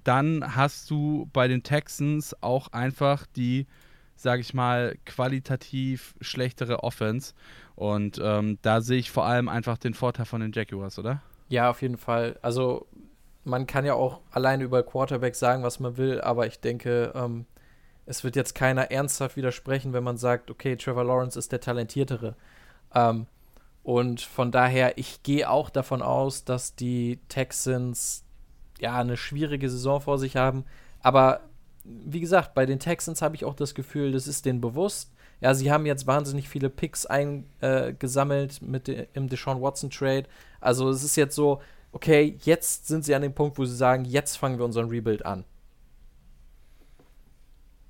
[0.04, 3.66] dann hast du bei den Texans auch einfach die
[4.18, 7.34] sage ich mal, qualitativ schlechtere Offense.
[7.76, 11.22] Und ähm, da sehe ich vor allem einfach den Vorteil von den Jaguars, oder?
[11.50, 12.38] Ja, auf jeden Fall.
[12.42, 12.88] Also
[13.46, 17.46] man kann ja auch alleine über Quarterback sagen, was man will, aber ich denke, ähm,
[18.06, 22.36] es wird jetzt keiner ernsthaft widersprechen, wenn man sagt, okay, Trevor Lawrence ist der talentiertere.
[22.94, 23.28] Ähm,
[23.84, 28.26] und von daher, ich gehe auch davon aus, dass die Texans
[28.80, 30.66] ja eine schwierige Saison vor sich haben.
[31.02, 31.42] Aber
[31.88, 35.12] wie gesagt, bei den Texans habe ich auch das Gefühl, das ist denen bewusst.
[35.40, 40.26] Ja, sie haben jetzt wahnsinnig viele Picks eingesammelt äh, mit de, im Deshaun Watson Trade.
[40.60, 44.06] Also es ist jetzt so, okay, jetzt sind sie an dem Punkt, wo sie sagen,
[44.06, 45.46] jetzt fangen wir unseren Rebuild an.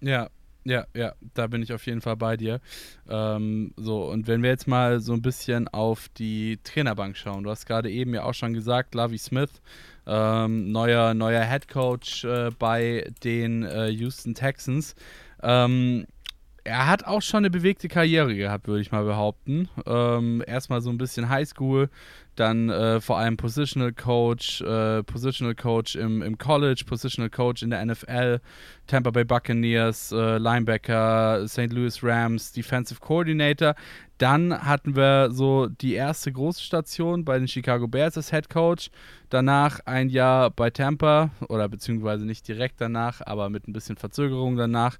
[0.02, 0.30] Ja,
[0.66, 2.60] ja, ja, da bin ich auf jeden Fall bei dir.
[3.08, 7.50] Ähm, so, und wenn wir jetzt mal so ein bisschen auf die Trainerbank schauen, du
[7.50, 9.62] hast gerade eben ja auch schon gesagt, Lavi Smith
[10.08, 14.96] ähm, neuer, neuer Head Coach äh, bei den äh, Houston Texans.
[15.44, 16.06] Ähm,
[16.68, 19.70] er hat auch schon eine bewegte Karriere gehabt, würde ich mal behaupten.
[19.86, 21.90] Ähm, erstmal so ein bisschen Highschool,
[22.36, 27.70] dann äh, vor allem Positional Coach, äh, Positional Coach im, im College, Positional Coach in
[27.70, 28.42] der NFL,
[28.86, 31.72] Tampa Bay Buccaneers, äh, Linebacker, St.
[31.72, 33.74] Louis Rams, Defensive Coordinator.
[34.18, 38.90] Dann hatten wir so die erste große Station bei den Chicago Bears als Head Coach.
[39.30, 44.58] Danach ein Jahr bei Tampa, oder beziehungsweise nicht direkt danach, aber mit ein bisschen Verzögerung
[44.58, 44.98] danach.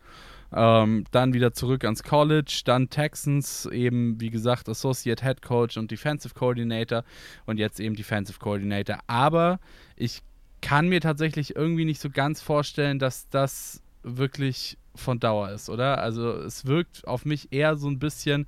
[0.54, 5.92] Ähm, dann wieder zurück ans College, dann Texans, eben wie gesagt Associate Head Coach und
[5.92, 7.04] Defensive Coordinator
[7.46, 9.00] und jetzt eben Defensive Coordinator.
[9.08, 9.60] Aber
[9.98, 10.22] ich
[10.62, 16.00] kann mir tatsächlich irgendwie nicht so ganz vorstellen, dass das wirklich von Dauer ist, oder?
[16.00, 18.48] Also es wirkt auf mich eher so ein bisschen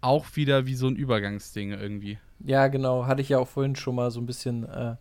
[0.00, 2.18] auch wieder wie so ein Übergangsding irgendwie.
[2.44, 3.06] Ja, genau.
[3.06, 4.96] Hatte ich ja auch vorhin schon mal so ein bisschen äh,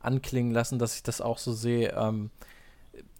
[0.00, 1.94] anklingen lassen, dass ich das auch so sehe.
[1.96, 2.30] Ähm,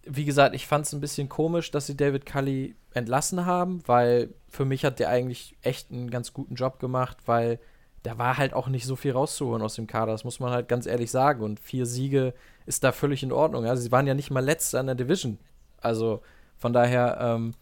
[0.05, 4.33] wie gesagt, ich fand es ein bisschen komisch, dass sie David Cully entlassen haben, weil
[4.49, 7.59] für mich hat der eigentlich echt einen ganz guten Job gemacht, weil
[8.03, 10.67] da war halt auch nicht so viel rauszuholen aus dem Kader, das muss man halt
[10.67, 11.43] ganz ehrlich sagen.
[11.43, 12.33] Und vier Siege
[12.65, 13.65] ist da völlig in Ordnung.
[13.65, 15.39] Also sie waren ja nicht mal letzte an der Division.
[15.81, 16.21] Also
[16.57, 17.55] von daher, ähm,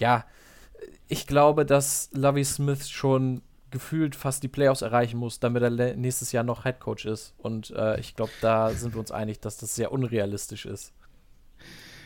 [0.00, 0.24] ja,
[1.08, 6.32] ich glaube, dass Lovey Smith schon gefühlt fast die Playoffs erreichen muss, damit er nächstes
[6.32, 7.34] Jahr noch Head Coach ist.
[7.38, 10.92] Und äh, ich glaube, da sind wir uns einig, dass das sehr unrealistisch ist.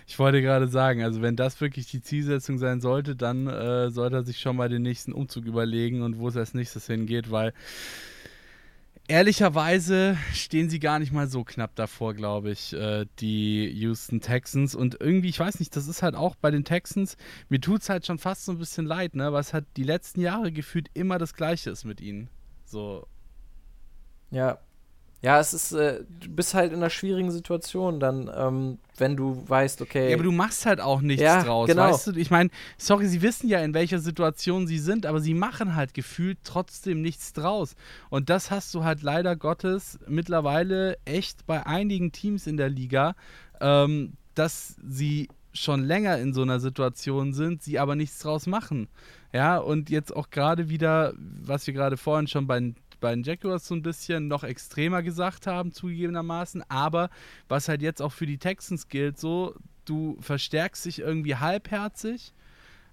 [0.07, 4.16] Ich wollte gerade sagen, also wenn das wirklich die Zielsetzung sein sollte, dann äh, sollte
[4.16, 7.53] er sich schon mal den nächsten Umzug überlegen und wo es als nächstes hingeht, weil
[9.09, 14.75] ehrlicherweise stehen sie gar nicht mal so knapp davor, glaube ich, äh, die Houston Texans.
[14.75, 17.16] Und irgendwie, ich weiß nicht, das ist halt auch bei den Texans,
[17.49, 19.33] mir tut es halt schon fast so ein bisschen leid, ne?
[19.33, 22.29] Was halt die letzten Jahre gefühlt immer das Gleiche ist mit ihnen.
[22.64, 23.07] So.
[24.31, 24.59] Ja,
[25.22, 29.42] ja, es ist, äh, du bist halt in einer schwierigen Situation dann, ähm, wenn du
[29.46, 30.11] weißt, okay.
[30.11, 31.83] Ja, aber du machst halt auch nichts ja, draus, genau.
[31.83, 32.12] weißt du?
[32.16, 35.94] Ich meine, sorry, sie wissen ja, in welcher Situation sie sind, aber sie machen halt
[35.94, 37.76] gefühlt trotzdem nichts draus.
[38.11, 43.14] Und das hast du halt leider Gottes mittlerweile echt bei einigen Teams in der Liga,
[43.61, 48.88] ähm, dass sie schon länger in so einer Situation sind, sie aber nichts draus machen.
[49.33, 52.76] Ja, und jetzt auch gerade wieder, was wir gerade vorhin schon bei den
[53.07, 56.69] bei den Jaguars so ein bisschen noch extremer gesagt haben, zugegebenermaßen.
[56.69, 57.09] Aber
[57.47, 62.33] was halt jetzt auch für die Texans gilt, so, du verstärkst dich irgendwie halbherzig.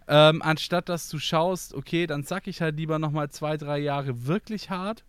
[0.07, 4.27] Ähm, anstatt dass du schaust, okay, dann zack ich halt lieber nochmal zwei, drei Jahre
[4.27, 5.03] wirklich hart,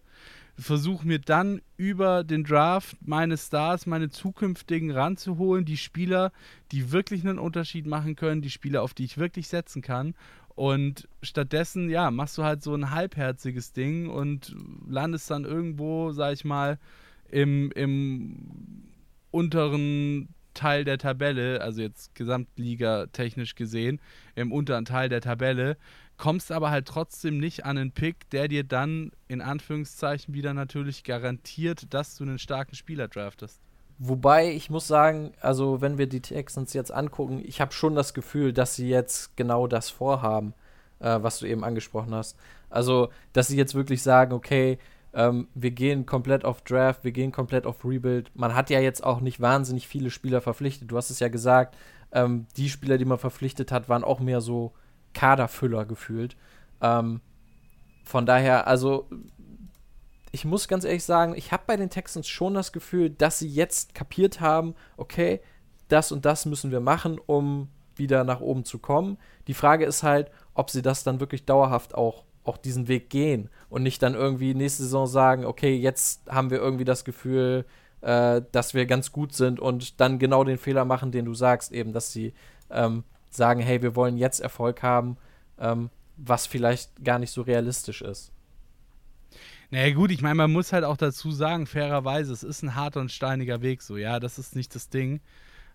[0.56, 6.32] versuche mir dann über den Draft meine Stars, meine zukünftigen ranzuholen, die Spieler,
[6.72, 10.14] die wirklich einen Unterschied machen können, die Spieler, auf die ich wirklich setzen kann
[10.54, 14.54] und stattdessen, ja, machst du halt so ein halbherziges Ding und
[14.88, 16.78] landest dann irgendwo, sag ich mal,
[17.30, 18.84] im, im
[19.30, 24.00] unteren Teil der Tabelle, also jetzt Gesamtliga technisch gesehen,
[24.36, 25.76] im unteren Teil der Tabelle,
[26.16, 31.02] kommst aber halt trotzdem nicht an einen Pick, der dir dann in Anführungszeichen wieder natürlich
[31.02, 33.60] garantiert, dass du einen starken Spieler draftest.
[33.98, 38.12] Wobei ich muss sagen, also wenn wir die Texans jetzt angucken, ich habe schon das
[38.12, 40.54] Gefühl, dass sie jetzt genau das vorhaben,
[41.00, 42.36] äh, was du eben angesprochen hast.
[42.70, 44.78] Also, dass sie jetzt wirklich sagen, okay,
[45.12, 48.32] ähm, wir gehen komplett auf Draft, wir gehen komplett auf Rebuild.
[48.34, 50.90] Man hat ja jetzt auch nicht wahnsinnig viele Spieler verpflichtet.
[50.90, 51.76] Du hast es ja gesagt,
[52.10, 54.72] ähm, die Spieler, die man verpflichtet hat, waren auch mehr so
[55.12, 56.36] Kaderfüller gefühlt.
[56.80, 57.20] Ähm,
[58.04, 59.08] von daher, also
[60.34, 63.46] ich muss ganz ehrlich sagen, ich habe bei den Texans schon das Gefühl, dass sie
[63.46, 65.40] jetzt kapiert haben, okay,
[65.86, 69.16] das und das müssen wir machen, um wieder nach oben zu kommen.
[69.46, 73.48] Die Frage ist halt, ob sie das dann wirklich dauerhaft auch, auch diesen Weg gehen
[73.68, 77.64] und nicht dann irgendwie nächste Saison sagen, okay, jetzt haben wir irgendwie das Gefühl,
[78.00, 81.70] äh, dass wir ganz gut sind und dann genau den Fehler machen, den du sagst,
[81.70, 82.34] eben, dass sie
[82.70, 85.16] ähm, sagen, hey, wir wollen jetzt Erfolg haben,
[85.60, 88.33] ähm, was vielleicht gar nicht so realistisch ist.
[89.74, 93.00] Naja, gut, ich meine, man muss halt auch dazu sagen, fairerweise, es ist ein harter
[93.00, 95.20] und steiniger Weg so, ja, das ist nicht das Ding.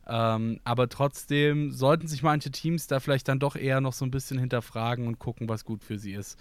[0.08, 4.12] Ähm, aber trotzdem sollten sich manche Teams da vielleicht dann doch eher noch so ein
[4.12, 6.40] bisschen hinterfragen und gucken, was gut für sie ist.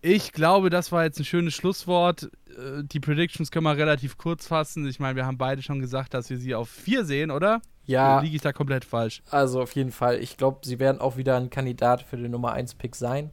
[0.00, 2.30] Ich glaube, das war jetzt ein schönes Schlusswort.
[2.56, 4.88] Äh, die Predictions können wir relativ kurz fassen.
[4.88, 7.60] Ich meine, wir haben beide schon gesagt, dass wir sie auf vier sehen, oder?
[7.84, 8.20] Ja.
[8.20, 9.20] Liege ich da komplett falsch?
[9.30, 10.18] Also auf jeden Fall.
[10.22, 13.32] Ich glaube, sie werden auch wieder ein Kandidat für den Nummer 1 Pick sein.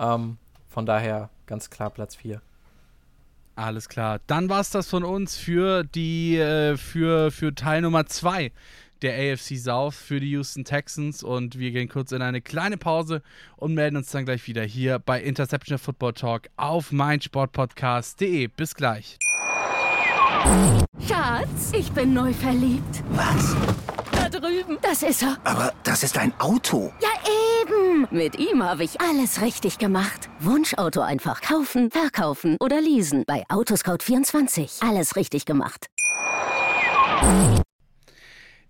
[0.00, 2.42] Ähm, von daher ganz klar Platz 4.
[3.56, 4.20] Alles klar.
[4.26, 8.52] Dann war es das von uns für die äh, für, für Teil Nummer 2
[9.02, 13.22] der AFC South für die Houston Texans und wir gehen kurz in eine kleine Pause
[13.56, 18.48] und melden uns dann gleich wieder hier bei Interception Football Talk auf meinsportpodcast.de.
[18.48, 19.18] Bis gleich.
[21.06, 23.02] Schatz, ich bin neu verliebt.
[23.10, 23.54] Was?
[24.12, 24.78] Da drüben.
[24.82, 25.36] Das ist er.
[25.44, 26.92] Aber das ist ein Auto.
[27.00, 27.08] Ja,
[27.62, 28.06] eben.
[28.10, 30.28] Mit ihm habe ich alles richtig gemacht.
[30.40, 33.24] Wunschauto einfach kaufen, verkaufen oder leasen.
[33.26, 34.86] Bei Autoscout24.
[34.88, 35.86] Alles richtig gemacht.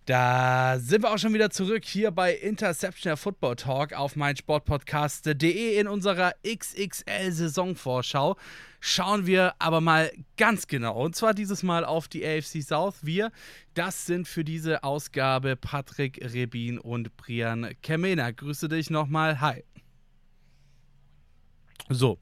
[0.06, 5.86] Da sind wir auch schon wieder zurück hier bei Interception Football Talk auf meinsportpodcast.de in
[5.86, 8.36] unserer XXL Saisonvorschau.
[8.80, 12.96] Schauen wir aber mal ganz genau und zwar dieses Mal auf die AFC South.
[13.02, 13.30] Wir,
[13.74, 18.30] das sind für diese Ausgabe Patrick Rebin und Brian Kemena.
[18.30, 19.40] Grüße dich nochmal.
[19.40, 19.64] Hi.
[21.90, 22.18] So,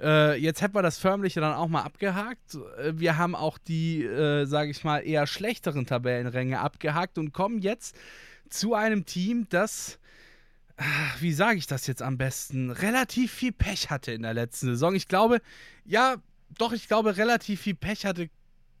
[0.00, 2.56] äh, jetzt hätten wir das Förmliche dann auch mal abgehakt.
[2.78, 7.60] Äh, wir haben auch die, äh, sage ich mal, eher schlechteren Tabellenränge abgehakt und kommen
[7.60, 7.96] jetzt
[8.48, 9.98] zu einem Team, das,
[11.20, 14.94] wie sage ich das jetzt am besten, relativ viel Pech hatte in der letzten Saison.
[14.94, 15.40] Ich glaube,
[15.84, 16.16] ja,
[16.58, 18.28] doch, ich glaube, relativ viel Pech hatte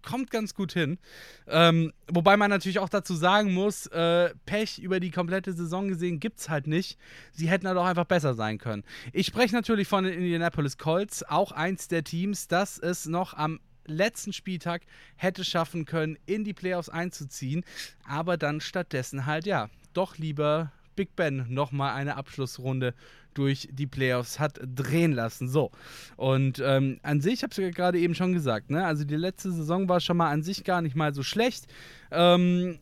[0.02, 0.98] kommt ganz gut hin.
[1.46, 6.20] Ähm, wobei man natürlich auch dazu sagen muss, äh, Pech über die komplette Saison gesehen
[6.20, 6.98] gibt es halt nicht.
[7.32, 8.82] Sie hätten halt auch einfach besser sein können.
[9.12, 13.60] Ich spreche natürlich von den Indianapolis Colts, auch eins der Teams, das es noch am
[13.86, 14.82] letzten Spieltag
[15.16, 17.64] hätte schaffen können, in die Playoffs einzuziehen,
[18.04, 22.94] aber dann stattdessen halt ja, doch lieber Big Ben nochmal eine Abschlussrunde
[23.34, 25.48] durch die Playoffs hat drehen lassen.
[25.48, 25.70] So.
[26.16, 28.84] Und ähm, an sich, ich habe es ja gerade eben schon gesagt, ne?
[28.84, 31.66] also die letzte Saison war schon mal an sich gar nicht mal so schlecht.
[32.10, 32.78] Ähm,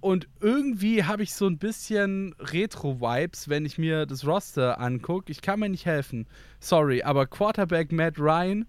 [0.00, 5.32] und irgendwie habe ich so ein bisschen Retro-Vibes, wenn ich mir das Roster angucke.
[5.32, 6.28] Ich kann mir nicht helfen.
[6.60, 8.66] Sorry, aber Quarterback Matt Ryan,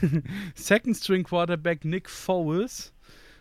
[0.54, 2.94] Second String Quarterback Nick Foles,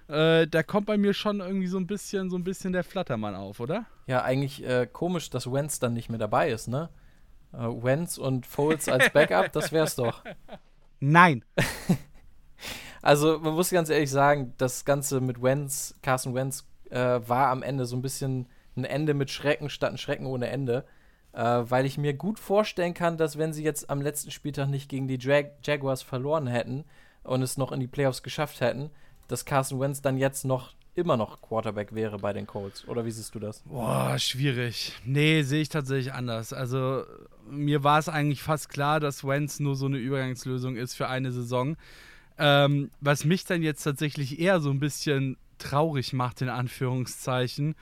[0.07, 3.35] äh, da kommt bei mir schon irgendwie so ein bisschen, so ein bisschen der Flattermann
[3.35, 3.85] auf, oder?
[4.05, 6.89] Ja, eigentlich äh, komisch, dass Wentz dann nicht mehr dabei ist, ne?
[7.53, 10.23] Äh, Wentz und Foles als Backup, das wär's doch.
[10.99, 11.43] Nein.
[13.01, 17.63] also, man muss ganz ehrlich sagen, das Ganze mit Wentz, Carson Wentz, äh, war am
[17.63, 20.85] Ende so ein bisschen ein Ende mit Schrecken statt ein Schrecken ohne Ende.
[21.33, 24.89] Äh, weil ich mir gut vorstellen kann, dass wenn sie jetzt am letzten Spieltag nicht
[24.89, 26.85] gegen die Jag Jaguars verloren hätten
[27.23, 28.89] und es noch in die Playoffs geschafft hätten,
[29.27, 32.87] dass Carson Wentz dann jetzt noch immer noch Quarterback wäre bei den Colts.
[32.87, 33.59] Oder wie siehst du das?
[33.65, 34.93] Boah, schwierig.
[35.05, 36.53] Nee, sehe ich tatsächlich anders.
[36.53, 37.03] Also
[37.49, 41.31] mir war es eigentlich fast klar, dass Wentz nur so eine Übergangslösung ist für eine
[41.31, 41.77] Saison.
[42.39, 47.75] Ähm, was mich dann jetzt tatsächlich eher so ein bisschen traurig macht, in Anführungszeichen,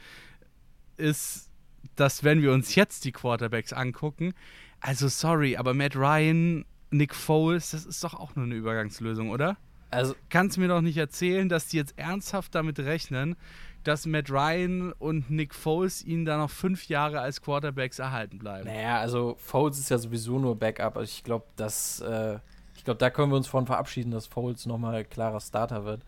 [0.98, 1.50] ist,
[1.96, 4.34] dass wenn wir uns jetzt die Quarterbacks angucken,
[4.82, 9.58] also sorry, aber Matt Ryan, Nick Foles, das ist doch auch nur eine Übergangslösung, oder?
[9.96, 13.36] Also kannst mir doch nicht erzählen, dass die jetzt ernsthaft damit rechnen,
[13.84, 18.68] dass Matt Ryan und Nick Foles ihnen da noch fünf Jahre als Quarterbacks erhalten bleiben.
[18.68, 20.98] Naja, also Foles ist ja sowieso nur Backup.
[20.98, 22.40] Also ich glaube, dass äh,
[22.76, 26.02] ich glaube, da können wir uns von verabschieden, dass Foles nochmal klarer Starter wird.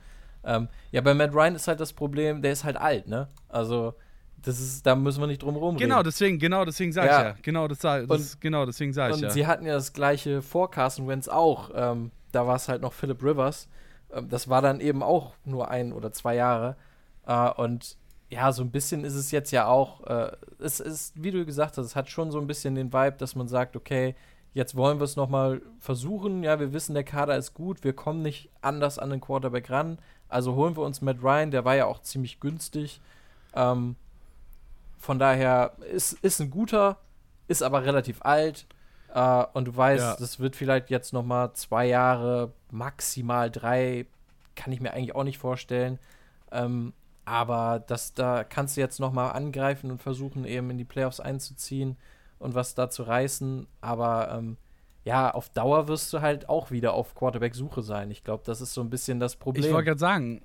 [0.44, 3.28] Ähm, ja, bei Matt Ryan ist halt das Problem, der ist halt alt, ne?
[3.50, 3.96] Also
[4.42, 7.20] das ist, da müssen wir nicht drum herum Genau, deswegen, genau, deswegen sage ja.
[7.20, 7.36] ich ja.
[7.42, 9.28] Genau, das, das und, genau, deswegen sage ich ja.
[9.28, 11.72] Und sie hatten ja das gleiche vor Carson Wentz auch.
[11.74, 13.68] Ähm, da war es halt noch Philip Rivers.
[14.12, 16.76] Ähm, das war dann eben auch nur ein oder zwei Jahre.
[17.26, 17.98] Äh, und
[18.30, 21.78] ja, so ein bisschen ist es jetzt ja auch, äh, es ist, wie du gesagt
[21.78, 24.16] hast, es hat schon so ein bisschen den Vibe, dass man sagt, okay,
[24.54, 26.44] jetzt wollen wir es nochmal versuchen.
[26.44, 30.00] Ja, wir wissen, der Kader ist gut, wir kommen nicht anders an den Quarterback ran.
[30.30, 33.00] Also holen wir uns Matt Ryan, der war ja auch ziemlich günstig.
[33.54, 33.96] Ähm,
[34.98, 36.98] von daher ist, ist ein guter,
[37.48, 38.66] ist aber relativ alt.
[39.18, 40.16] Äh, und du weißt, Ja.
[40.16, 44.06] das wird vielleicht jetzt noch mal zwei Jahre, maximal drei,
[44.56, 45.98] kann ich mir eigentlich auch nicht vorstellen.
[46.52, 46.94] Ähm,
[47.26, 51.20] aber das, da kannst du jetzt noch mal angreifen und versuchen, eben in die Playoffs
[51.20, 51.98] einzuziehen
[52.40, 53.68] und was da zu reißen.
[53.82, 54.58] Aber ähm,
[55.04, 58.12] ja, auf Dauer wirst du halt auch wieder auf Quarterback-Suche sein.
[58.12, 59.66] Ich glaube, das ist so ein bisschen das Problem.
[59.66, 60.42] Ich wollte gerade sagen,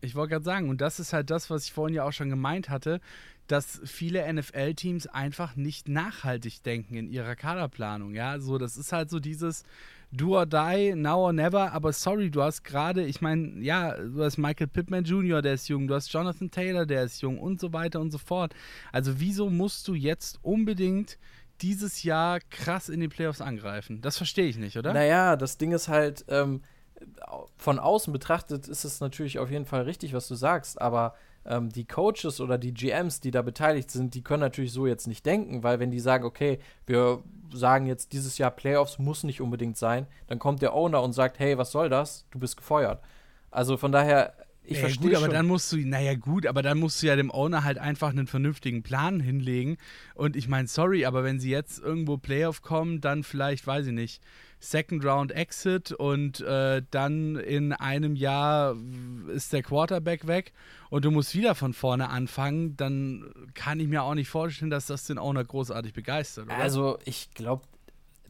[0.00, 2.28] ich wollte gerade sagen, und das ist halt das, was ich vorhin ja auch schon
[2.28, 3.00] gemeint hatte,
[3.52, 8.14] dass viele NFL-Teams einfach nicht nachhaltig denken in ihrer Kaderplanung.
[8.14, 9.64] Ja, so, das ist halt so dieses
[10.10, 14.24] Do or die, now or never, aber sorry, du hast gerade, ich meine, ja, du
[14.24, 17.60] hast Michael Pittman Jr., der ist jung, du hast Jonathan Taylor, der ist jung und
[17.60, 18.54] so weiter und so fort.
[18.90, 21.18] Also, wieso musst du jetzt unbedingt
[21.60, 24.00] dieses Jahr krass in die Playoffs angreifen?
[24.00, 24.94] Das verstehe ich nicht, oder?
[24.94, 26.62] Naja, das Ding ist halt, ähm,
[27.58, 31.14] von außen betrachtet ist es natürlich auf jeden Fall richtig, was du sagst, aber
[31.46, 35.06] ähm, die Coaches oder die GMs, die da beteiligt sind, die können natürlich so jetzt
[35.06, 37.22] nicht denken, weil wenn die sagen, okay, wir
[37.52, 41.38] sagen jetzt dieses Jahr Playoffs muss nicht unbedingt sein, dann kommt der Owner und sagt,
[41.38, 42.26] hey, was soll das?
[42.30, 43.02] Du bist gefeuert.
[43.50, 44.34] Also von daher,
[44.64, 45.34] ich ja, verstehe gut, aber schon.
[45.34, 48.26] dann musst du, naja gut, aber dann musst du ja dem Owner halt einfach einen
[48.26, 49.76] vernünftigen Plan hinlegen.
[50.14, 53.92] Und ich meine, sorry, aber wenn sie jetzt irgendwo Playoff kommen, dann vielleicht, weiß ich
[53.92, 54.22] nicht,
[54.62, 58.76] Second Round Exit und äh, dann in einem Jahr
[59.34, 60.52] ist der Quarterback weg
[60.88, 64.86] und du musst wieder von vorne anfangen, dann kann ich mir auch nicht vorstellen, dass
[64.86, 66.46] das den Owner großartig begeistert.
[66.46, 66.56] Oder?
[66.58, 67.64] Also, ich glaube,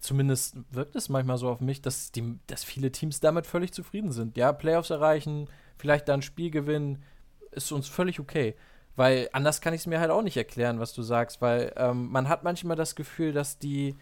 [0.01, 4.11] zumindest wirkt es manchmal so auf mich, dass, die, dass viele Teams damit völlig zufrieden
[4.11, 4.39] sind.
[4.39, 7.03] Ja, Playoffs erreichen, vielleicht dann Spiel gewinnen,
[7.51, 8.55] ist uns völlig okay.
[8.97, 12.09] Weil anders kann ich es mir halt auch nicht erklären, was du sagst, weil ähm,
[12.11, 13.97] man hat manchmal das Gefühl, dass die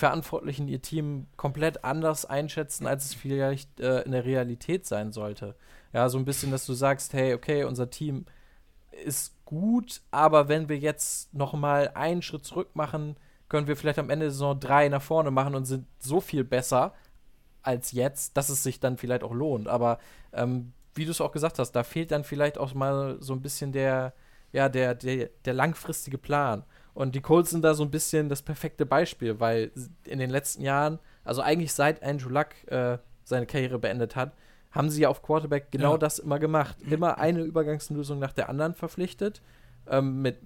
[0.00, 5.54] Verantwortlichen ihr Team komplett anders einschätzen, als es vielleicht äh, in der Realität sein sollte.
[5.92, 8.24] Ja, so ein bisschen, dass du sagst, hey, okay, unser Team
[9.04, 13.16] ist gut, aber wenn wir jetzt noch mal einen Schritt zurück machen,
[13.50, 16.44] können wir vielleicht am Ende der Saison drei nach vorne machen und sind so viel
[16.44, 16.94] besser
[17.60, 19.68] als jetzt, dass es sich dann vielleicht auch lohnt.
[19.68, 19.98] Aber
[20.32, 23.42] ähm, wie du es auch gesagt hast, da fehlt dann vielleicht auch mal so ein
[23.42, 24.14] bisschen der,
[24.50, 26.64] ja, der, der, der langfristige Plan.
[26.94, 29.70] Und die Colts sind da so ein bisschen das perfekte Beispiel, weil
[30.04, 34.32] in den letzten Jahren, also eigentlich seit Andrew Luck äh, seine Karriere beendet hat,
[34.70, 35.98] haben sie ja auf Quarterback genau Ja.
[35.98, 36.76] das immer gemacht.
[36.88, 39.40] Immer eine Übergangslösung nach der anderen verpflichtet,
[39.88, 40.38] ähm, mit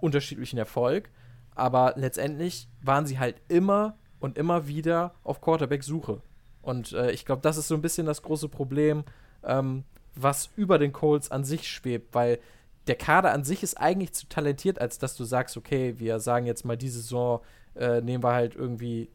[0.00, 1.10] unterschiedlichem Erfolg.
[1.54, 6.20] Aber letztendlich waren sie halt immer und immer wieder auf Quarterback-Suche.
[6.62, 9.04] Und äh, ich glaube, das ist so ein bisschen das große Problem,
[9.44, 9.84] ähm,
[10.14, 12.38] was über den Colts an sich schwebt, weil
[12.86, 16.46] der Kader an sich ist eigentlich zu talentiert, als dass du sagst, okay, wir sagen
[16.46, 17.40] jetzt mal, die Saison
[17.76, 19.10] äh, nehmen wir halt irgendwie,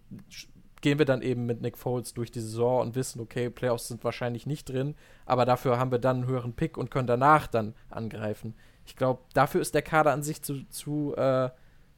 [0.81, 4.03] gehen wir dann eben mit Nick Foles durch die Saison und wissen, okay, Playoffs sind
[4.03, 4.95] wahrscheinlich nicht drin,
[5.25, 8.55] aber dafür haben wir dann einen höheren Pick und können danach dann angreifen.
[8.85, 11.49] Ich glaube, dafür ist der Kader an sich zu, zu, äh,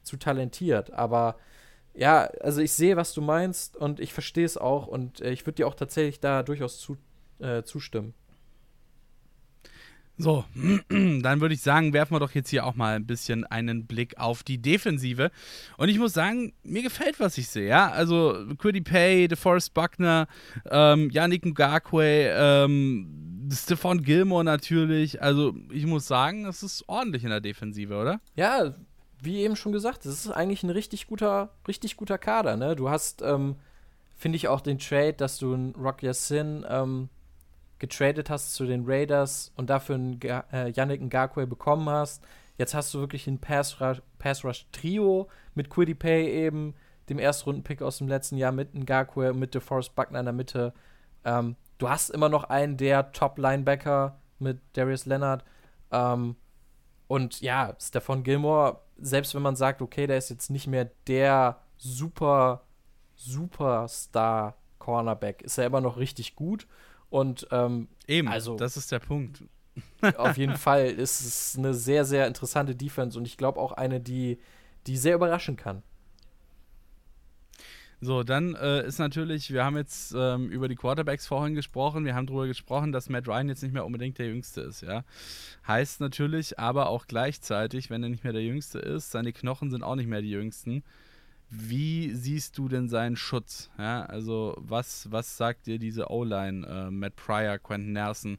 [0.02, 1.36] zu talentiert, aber
[1.94, 5.46] ja, also ich sehe, was du meinst und ich verstehe es auch und äh, ich
[5.46, 6.96] würde dir auch tatsächlich da durchaus zu,
[7.38, 8.14] äh, zustimmen.
[10.20, 10.44] So,
[10.88, 14.18] dann würde ich sagen, werfen wir doch jetzt hier auch mal ein bisschen einen Blick
[14.18, 15.30] auf die Defensive.
[15.78, 17.68] Und ich muss sagen, mir gefällt, was ich sehe.
[17.68, 20.28] Ja, also Quiddy Pay, DeForest Buckner,
[20.70, 25.22] ähm, Yannick Ngakwe, ähm, Stephon Gilmore natürlich.
[25.22, 28.20] Also ich muss sagen, es ist ordentlich in der Defensive, oder?
[28.36, 28.74] Ja,
[29.22, 32.56] wie eben schon gesagt, das ist eigentlich ein richtig guter, richtig guter Kader.
[32.56, 32.76] Ne?
[32.76, 33.56] Du hast, ähm,
[34.16, 37.08] finde ich, auch den Trade, dass du einen Rock Yassin ähm,
[37.80, 42.22] getradet hast zu den Raiders und dafür einen Ga äh, Yannick Ngakwe bekommen hast.
[42.58, 44.44] Jetzt hast du wirklich ein Pass Rush, Pass
[45.54, 46.74] mit Quiddy Pay eben,
[47.08, 50.74] dem Erstrunden-Pick aus dem letzten Jahr mit Ngakwe, mit DeForest Buckner in der Mitte.
[51.24, 55.42] Ähm, du hast immer noch einen der Top-Linebacker mit Darius Leonard.
[55.90, 56.36] Ähm,
[57.08, 61.60] und ja, Stefan Gilmore, selbst wenn man sagt, okay, der ist jetzt nicht mehr der
[61.78, 62.62] super,
[63.16, 66.66] Superstar Cornerback, ist er immer noch richtig gut.
[67.10, 69.44] Und ähm, Eben, Also- das ist der Punkt.
[70.16, 74.00] auf jeden Fall ist es eine sehr, sehr interessante Defense und ich glaube auch eine,
[74.00, 74.38] die,
[74.86, 75.82] die sehr überraschen kann.
[78.02, 82.14] So, dann äh, ist natürlich, wir haben jetzt ähm, über die Quarterbacks vorhin gesprochen, wir
[82.14, 85.04] haben darüber gesprochen, dass Matt Ryan jetzt nicht mehr unbedingt der Jüngste ist, ja.
[85.68, 89.82] Heißt natürlich aber auch gleichzeitig, wenn er nicht mehr der Jüngste ist, seine Knochen sind
[89.82, 90.82] auch nicht mehr die jüngsten.
[91.50, 93.70] Wie siehst du denn seinen Schutz?
[93.76, 96.64] Ja, also was, was sagt dir diese O-Line?
[96.66, 98.38] Äh, Matt Pryor, Quentin Nelson,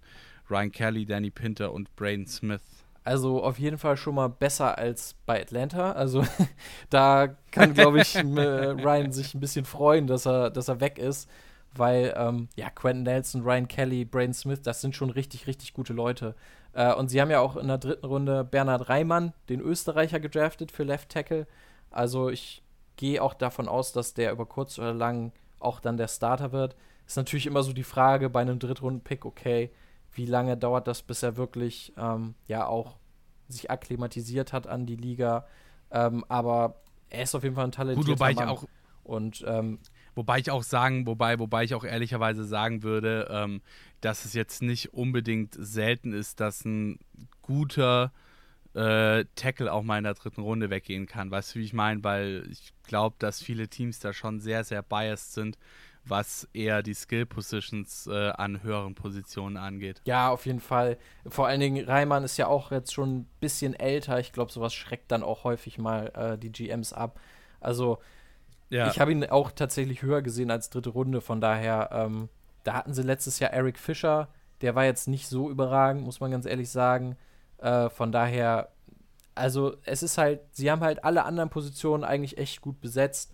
[0.50, 2.62] Ryan Kelly, Danny Pinter und Braden Smith.
[3.04, 5.92] Also auf jeden Fall schon mal besser als bei Atlanta.
[5.92, 6.24] Also
[6.90, 10.98] da kann, glaube ich, äh, Ryan sich ein bisschen freuen, dass er, dass er weg
[10.98, 11.30] ist.
[11.74, 15.94] Weil, ähm, ja, Quentin Nelson, Ryan Kelly, Braden Smith, das sind schon richtig, richtig gute
[15.94, 16.36] Leute.
[16.74, 20.72] Äh, und sie haben ja auch in der dritten Runde Bernhard Reimann, den Österreicher, gedraftet
[20.72, 21.48] für Left Tackle.
[21.90, 22.62] Also ich
[23.02, 26.76] gehe auch davon aus, dass der über kurz oder lang auch dann der Starter wird.
[27.08, 29.72] Ist natürlich immer so die Frage bei einem Drittrunden-Pick, okay,
[30.14, 32.98] wie lange dauert das, bis er wirklich ähm, ja auch
[33.48, 35.48] sich akklimatisiert hat an die Liga.
[35.90, 36.76] Ähm, aber
[37.10, 38.44] er ist auf jeden Fall ein talentierter Gut, wobei Mann.
[38.44, 38.66] ich auch
[39.04, 39.80] Und ähm,
[40.14, 43.62] Wobei ich auch sagen, wobei, wobei ich auch ehrlicherweise sagen würde, ähm,
[44.02, 47.00] dass es jetzt nicht unbedingt selten ist, dass ein
[47.42, 48.12] guter
[48.74, 51.32] äh, Tackle auch mal in der dritten Runde weggehen kann.
[51.32, 52.04] Weißt du, wie ich meine?
[52.04, 55.58] Weil ich glaube, dass viele Teams da schon sehr, sehr biased sind,
[56.06, 60.02] was eher die Skill Positions äh, an höheren Positionen angeht.
[60.06, 60.98] ja, auf jeden Fall.
[61.28, 64.20] Vor allen Dingen, Reimann ist ja auch jetzt schon ein bisschen älter.
[64.20, 67.20] Ich glaube, sowas schreckt dann auch häufig mal äh, die GMs ab.
[67.60, 68.00] Also,
[68.70, 72.30] Ja, Ich habe ihn auch tatsächlich höher gesehen als dritte Runde, von daher, ähm,
[72.64, 74.30] da hatten sie letztes Jahr Eric Fischer,
[74.62, 77.18] der war jetzt nicht so überragend, muss man ganz ehrlich sagen.
[77.62, 78.72] Äh, von daher,
[79.36, 83.34] also es ist halt, sie haben halt alle anderen Positionen eigentlich echt gut besetzt.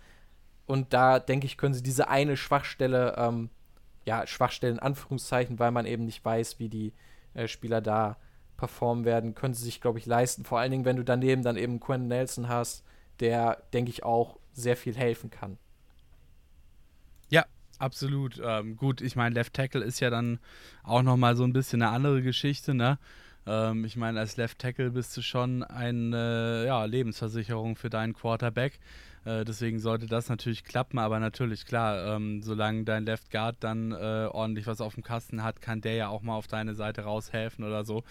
[0.65, 3.49] Und da denke ich, können sie diese eine Schwachstelle, ähm,
[4.05, 6.93] ja, Schwachstelle in Anführungszeichen, weil man eben nicht weiß, wie die
[7.33, 8.17] äh, Spieler da
[8.57, 10.43] performen werden, können sie sich, glaube ich, leisten.
[10.43, 12.83] Vor allen Dingen, wenn du daneben dann eben Quentin Nelson hast,
[13.19, 15.57] der, denke ich, auch sehr viel helfen kann.
[17.29, 17.45] Ja,
[17.79, 18.41] absolut.
[18.43, 20.39] Ähm, gut, ich meine, Left Tackle ist ja dann
[20.83, 22.97] auch nochmal so ein bisschen eine andere Geschichte, ne?
[23.47, 28.79] Ähm, ich meine, als Left Tackle bist du schon eine ja, Lebensversicherung für deinen Quarterback.
[29.27, 33.91] Äh, deswegen sollte das natürlich klappen, aber natürlich, klar, ähm, solange dein Left Guard dann
[33.91, 37.01] äh, ordentlich was auf dem Kasten hat, kann der ja auch mal auf deine Seite
[37.01, 38.05] raushelfen oder so.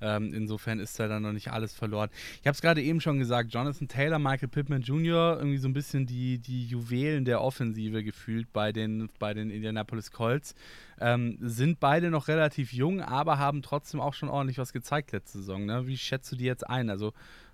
[0.00, 2.08] Ähm, insofern ist da dann noch nicht alles verloren.
[2.40, 5.74] Ich habe es gerade eben schon gesagt, Jonathan Taylor, Michael Pittman Jr., irgendwie so ein
[5.74, 10.54] bisschen die, die Juwelen der Offensive gefühlt bei den, bei den Indianapolis Colts.
[11.00, 15.38] Ähm, sind beide noch relativ jung, aber haben trotzdem auch schon ordentlich was gezeigt letzte
[15.38, 15.66] Saison.
[15.66, 15.86] Ne?
[15.86, 16.88] Wie schätzt du die jetzt ein?
[16.88, 17.12] Also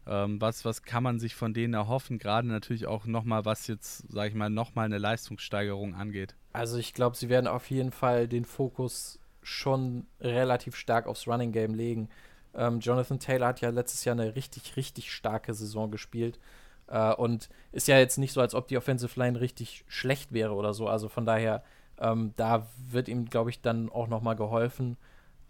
[0.08, 2.18] ähm, was, was kann man sich von denen erhoffen?
[2.18, 6.34] Gerade natürlich auch nochmal, was jetzt, sage ich mal, nochmal eine Leistungssteigerung angeht.
[6.52, 11.52] Also ich glaube, sie werden auf jeden Fall den Fokus schon relativ stark aufs Running
[11.52, 12.08] Game legen.
[12.54, 16.38] Ähm, Jonathan Taylor hat ja letztes Jahr eine richtig, richtig starke Saison gespielt.
[16.86, 20.54] Äh, und ist ja jetzt nicht so, als ob die Offensive Line richtig schlecht wäre
[20.54, 20.88] oder so.
[20.88, 21.62] Also von daher,
[21.98, 24.96] ähm, da wird ihm, glaube ich, dann auch nochmal geholfen.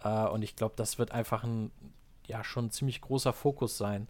[0.02, 1.70] Äh, und ich glaube, das wird einfach ein,
[2.26, 4.08] ja, schon ein ziemlich großer Fokus sein.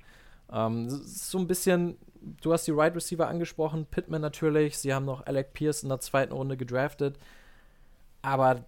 [0.53, 1.97] Ähm, so ein bisschen,
[2.43, 6.01] du hast die Wide Receiver angesprochen, Pittman natürlich, sie haben noch Alec Pierce in der
[6.01, 7.19] zweiten Runde gedraftet.
[8.23, 8.65] Aber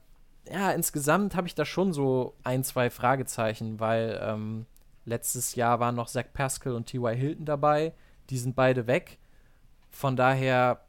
[0.51, 4.67] ja, insgesamt habe ich da schon so ein, zwei Fragezeichen, weil ähm,
[5.05, 7.15] letztes Jahr waren noch Zach Pascal und T.Y.
[7.15, 7.93] Hilton dabei.
[8.31, 9.19] Die sind beide weg.
[9.91, 10.81] Von daher,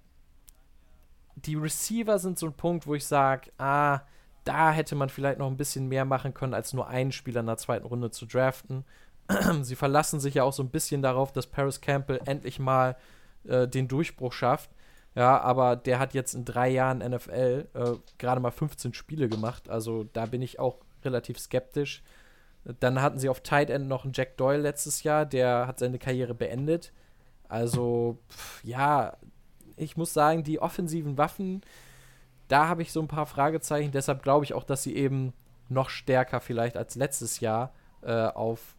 [1.36, 4.02] die Receiver sind so ein Punkt, wo ich sage, ah,
[4.44, 7.48] da hätte man vielleicht noch ein bisschen mehr machen können, als nur einen Spieler in
[7.48, 8.86] der zweiten Runde zu draften.
[9.62, 12.98] Sie verlassen sich ja auch so ein bisschen darauf, dass Paris Campbell endlich mal
[13.46, 14.70] äh, den Durchbruch schafft.
[15.16, 19.70] Ja, aber der hat jetzt in drei Jahren NFL äh, gerade mal 15 Spiele gemacht.
[19.70, 22.02] Also da bin ich auch relativ skeptisch.
[22.80, 25.98] Dann hatten sie auf Tight End noch einen Jack Doyle letztes Jahr, der hat seine
[25.98, 26.94] Karriere beendet.
[27.50, 29.18] Also, pff, ja,
[29.76, 31.62] ich muss sagen, die offensiven Waffen,
[32.48, 33.92] da habe ich so ein paar Fragezeichen.
[33.92, 35.34] Deshalb glaube ich auch, dass sie eben
[35.70, 38.76] noch stärker vielleicht als letztes Jahr äh, auf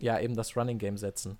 [0.00, 1.36] ja eben das Running Game setzen.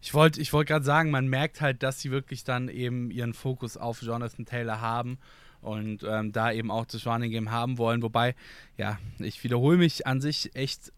[0.00, 3.32] Ich wollte ich wollt gerade sagen, man merkt halt, dass sie wirklich dann eben ihren
[3.32, 5.18] Fokus auf Jonathan Taylor haben
[5.62, 8.02] und ähm, da eben auch das Running Game haben wollen.
[8.02, 8.34] Wobei,
[8.76, 10.92] ja, ich wiederhole mich an sich echt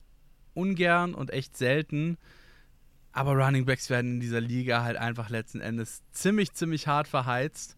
[0.55, 2.19] ungern und echt selten.
[3.13, 7.77] Aber Running Backs werden in dieser Liga halt einfach letzten Endes ziemlich, ziemlich hart verheizt.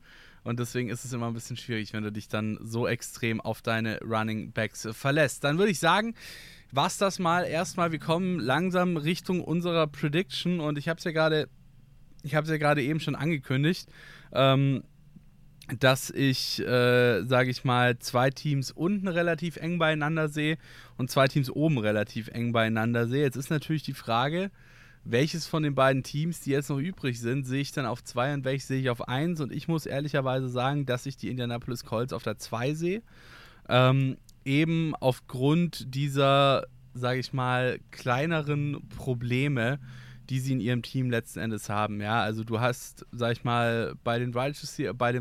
[0.48, 3.60] Und deswegen ist es immer ein bisschen schwierig, wenn du dich dann so extrem auf
[3.60, 5.44] deine Running Backs verlässt.
[5.44, 6.14] Dann würde ich sagen,
[6.72, 7.92] was das mal erstmal.
[7.92, 11.50] Wir kommen langsam Richtung unserer Prediction und ich habe es ja gerade,
[12.22, 13.90] ich habe es ja gerade eben schon angekündigt,
[14.32, 14.84] ähm,
[15.78, 20.56] dass ich, äh, sage ich mal, zwei Teams unten relativ eng beieinander sehe
[20.96, 23.20] und zwei Teams oben relativ eng beieinander sehe.
[23.20, 24.50] Jetzt ist natürlich die Frage,
[25.10, 28.34] welches von den beiden Teams, die jetzt noch übrig sind, sehe ich dann auf zwei
[28.34, 29.40] und welches sehe ich auf eins.
[29.40, 33.02] Und ich muss ehrlicherweise sagen, dass ich die Indianapolis Colts auf der zwei sehe.
[33.68, 39.78] Ähm, eben aufgrund dieser, sage ich mal, kleineren Probleme,
[40.28, 42.02] die sie in ihrem Team letzten Endes haben.
[42.02, 45.12] Ja, also du hast, sag ich mal, bei den Wide, Receiver, bei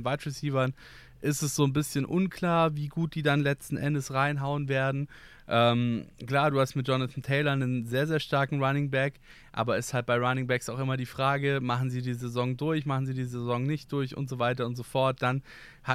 [1.22, 5.08] ist es so ein bisschen unklar, wie gut die dann letzten Endes reinhauen werden.
[5.50, 9.20] Ähm, klar, du hast mit Jonathan Taylor einen sehr, sehr starken Running Back,
[9.54, 12.86] aber ist halt bei Running Backs auch immer die Frage, machen sie die Saison durch,
[12.86, 15.22] machen sie die Saison nicht durch und so weiter und so fort.
[15.22, 15.42] Dann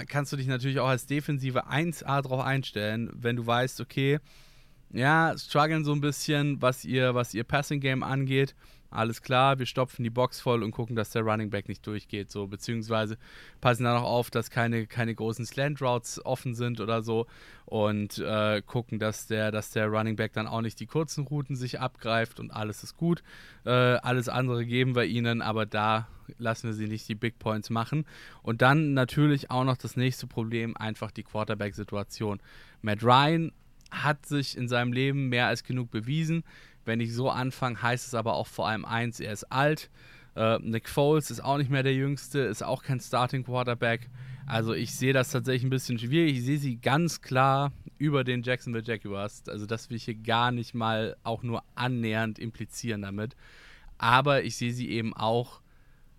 [0.09, 4.21] kannst du dich natürlich auch als Defensive 1A drauf einstellen, wenn du weißt, okay,
[4.91, 8.55] ja, strugglen so ein bisschen, was ihr, was ihr Passing Game angeht
[8.93, 12.31] alles klar, wir stopfen die Box voll und gucken, dass der Running Back nicht durchgeht,
[12.31, 13.19] so, beziehungsweise
[13.61, 17.27] passen dann auch auf, dass keine, keine großen Slant Routes offen sind oder so
[17.65, 21.57] und äh, gucken, dass der, dass der Running Back dann auch nicht die kurzen Routen
[21.57, 23.23] sich abgreift und alles ist gut.
[23.65, 27.71] Äh, alles andere geben wir ihnen, aber da lassen wir sie nicht die Big Points
[27.71, 28.05] machen.
[28.43, 32.41] Und dann natürlich auch noch das nächste Problem, einfach die Quarterback-Situation.
[32.83, 33.53] Matt Ryan
[33.91, 36.45] hat sich in seinem Leben mehr als genug bewiesen.
[36.85, 39.91] Wenn ich so anfange, heißt es aber auch vor allem eins, er ist alt.
[40.35, 44.09] Äh, Nick Foles ist auch nicht mehr der Jüngste, ist auch kein Starting Quarterback.
[44.47, 46.39] Also ich sehe das tatsächlich ein bisschen schwierig.
[46.39, 49.45] Ich sehe sie ganz klar über den Jacksonville Jaguars.
[49.49, 53.37] Also das will ich hier gar nicht mal auch nur annähernd implizieren damit.
[53.99, 55.61] Aber ich sehe sie eben auch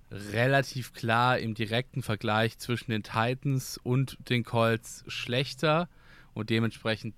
[0.09, 5.89] relativ klar im direkten Vergleich zwischen den Titans und den Colts schlechter
[6.33, 7.15] und dementsprechend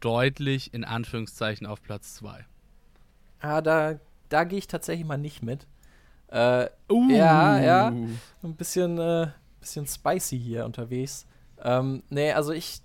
[0.00, 2.44] deutlich in Anführungszeichen auf Platz 2.
[3.46, 3.94] Ah, da,
[4.28, 5.66] da gehe ich tatsächlich mal nicht mit.
[6.28, 7.10] Äh, Uh.
[7.10, 7.88] Ja, ja.
[7.88, 9.28] Ein bisschen, äh,
[9.60, 11.26] bisschen spicy hier unterwegs.
[11.62, 12.80] Ähm, nee, also ich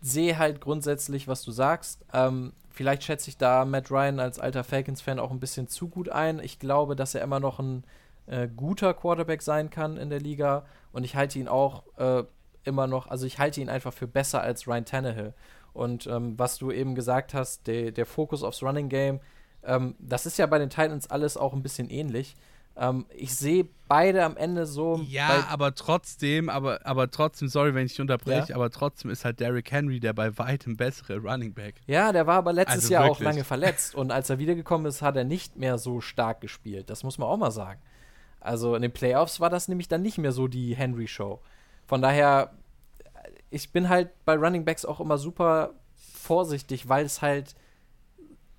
[0.00, 2.04] sehe halt grundsätzlich, was du sagst.
[2.12, 6.08] Ähm, vielleicht schätze ich da Matt Ryan als alter Falcons-Fan auch ein bisschen zu gut
[6.08, 6.38] ein.
[6.38, 7.84] Ich glaube, dass er immer noch ein
[8.26, 10.64] äh, guter Quarterback sein kann in der Liga.
[10.92, 12.24] Und ich halte ihn auch äh,
[12.64, 15.34] immer noch, also ich halte ihn einfach für besser als Ryan Tannehill.
[15.72, 19.20] Und ähm, was du eben gesagt hast, der, der Fokus aufs Running Game,
[19.68, 22.34] ähm, das ist ja bei den Titans alles auch ein bisschen ähnlich.
[22.76, 25.00] Ähm, ich sehe beide am Ende so.
[25.08, 28.54] Ja, aber trotzdem, aber, aber trotzdem, sorry, wenn ich dich unterbreche, Ja?
[28.56, 31.76] aber trotzdem ist halt Derrick Henry der bei weitem bessere Running Back.
[31.86, 33.24] Ja, der war aber letztes Also Jahr auch wirklich.
[33.24, 33.94] lange verletzt.
[33.94, 36.88] Und als er wiedergekommen ist, hat er nicht mehr so stark gespielt.
[36.90, 37.80] Das muss man auch mal sagen.
[38.40, 41.40] Also in den Playoffs war das nämlich dann nicht mehr so die Henry-Show.
[41.86, 42.52] Von daher,
[43.50, 47.56] ich bin halt bei Running Backs auch immer super vorsichtig, weil es halt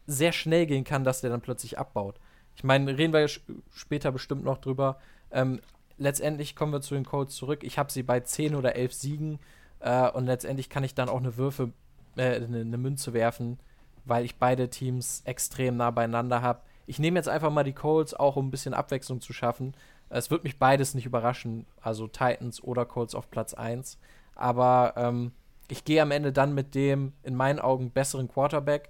[0.09, 2.19] sehr schnell gehen kann, dass der dann plötzlich abbaut.
[2.55, 3.27] Ich meine, reden wir
[3.71, 4.99] später bestimmt noch drüber.
[5.31, 5.61] Ähm,
[5.97, 7.63] letztendlich kommen wir zu den Colts zurück.
[7.63, 9.39] Ich habe sie bei 10 oder 11 Siegen
[9.79, 11.71] äh, und letztendlich kann ich dann auch eine Würfe,
[12.17, 13.59] äh, eine, eine Münze werfen,
[14.05, 16.61] weil ich beide Teams extrem nah beieinander habe.
[16.87, 19.75] Ich nehme jetzt einfach mal die Colts, auch um ein bisschen Abwechslung zu schaffen.
[20.09, 23.99] Es wird mich beides nicht überraschen, also Titans oder Colts auf Platz 1.
[24.35, 25.31] Aber ähm,
[25.67, 28.89] ich gehe am Ende dann mit dem in meinen Augen besseren Quarterback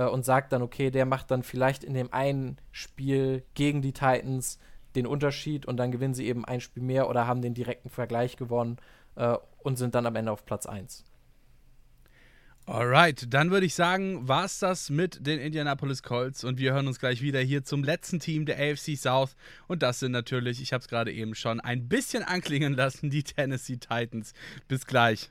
[0.00, 3.92] äh, und sage dann, okay, der macht dann vielleicht in dem einen Spiel gegen die
[3.92, 4.58] Titans
[4.94, 8.36] den Unterschied und dann gewinnen sie eben ein Spiel mehr oder haben den direkten Vergleich
[8.36, 8.78] gewonnen
[9.16, 11.04] äh, und sind dann am Ende auf Platz 1.
[12.66, 17.00] Alright, dann würde ich sagen, war's das mit den Indianapolis Colts und wir hören uns
[17.00, 19.34] gleich wieder hier zum letzten Team der AFC South
[19.66, 23.24] und das sind natürlich, ich habe es gerade eben schon ein bisschen anklingen lassen, die
[23.24, 24.34] Tennessee Titans.
[24.68, 25.30] Bis gleich.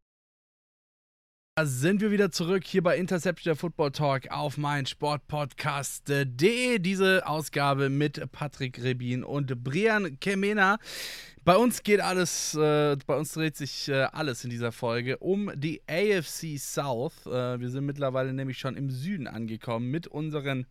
[1.63, 6.79] Sind wir wieder zurück hier bei Interception der Football Talk auf mein Sportpodcast.de.
[6.79, 10.79] Diese Ausgabe mit Patrick Rebin und Brian Kemena.
[11.43, 15.51] Bei uns geht alles, äh, bei uns dreht sich äh, alles in dieser Folge um
[15.55, 17.27] die AFC South.
[17.27, 20.65] Äh, wir sind mittlerweile nämlich schon im Süden angekommen mit unseren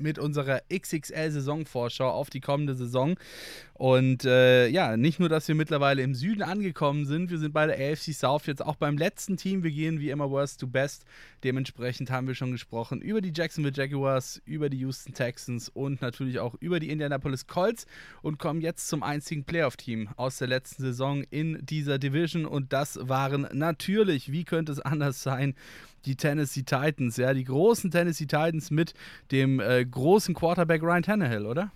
[0.00, 3.16] mit unserer XXL-Saisonvorschau auf die kommende Saison.
[3.80, 7.66] Und äh, ja, nicht nur, dass wir mittlerweile im Süden angekommen sind, wir sind bei
[7.66, 9.62] der AFC South jetzt auch beim letzten Team.
[9.62, 11.06] Wir gehen wie immer Worst to Best.
[11.44, 16.40] Dementsprechend haben wir schon gesprochen über die Jacksonville Jaguars, über die Houston Texans und natürlich
[16.40, 17.86] auch über die Indianapolis Colts
[18.20, 22.44] und kommen jetzt zum einzigen Playoff-Team aus der letzten Saison in dieser Division.
[22.44, 25.54] Und das waren natürlich, wie könnte es anders sein,
[26.04, 28.92] die Tennessee Titans, ja, die großen Tennessee Titans mit
[29.30, 31.72] dem äh, großen Quarterback Ryan Tannehill, oder?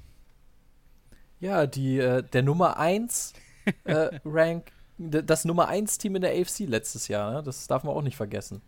[1.45, 3.35] Ja, die, äh, der Nummer 1
[3.85, 7.43] äh, Rank, das Nummer 1 Team in der AFC letztes Jahr, ne?
[7.43, 8.63] das darf man auch nicht vergessen.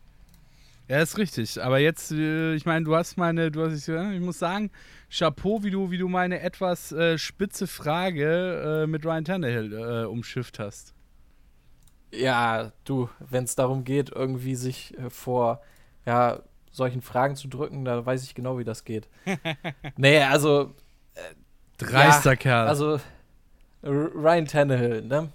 [0.87, 1.63] Ja, ist richtig.
[1.63, 4.71] Aber jetzt, äh, ich meine, du hast meine, du hast, ich, ich muss sagen,
[5.11, 10.05] Chapeau, wie du, wie du meine etwas äh, spitze Frage äh, mit Ryan Tannehill äh,
[10.05, 10.93] umschifft hast.
[12.13, 15.63] Ja, du, wenn es darum geht, irgendwie sich äh, vor
[16.05, 19.09] ja, solchen Fragen zu drücken, da weiß ich genau, wie das geht.
[19.97, 20.75] nee, also
[21.79, 22.69] Dreister Ja, Kerl.
[22.69, 23.01] Also
[23.83, 25.31] Ryan Tannehill, ne?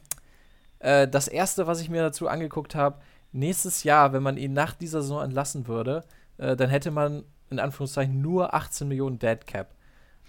[0.80, 3.00] Äh, das erste, was ich mir dazu angeguckt habe,
[3.32, 6.04] nächstes Jahr, wenn man ihn nach dieser Saison entlassen würde,
[6.38, 9.76] äh, dann hätte man in Anführungszeichen nur 18 Millionen Dead Cap.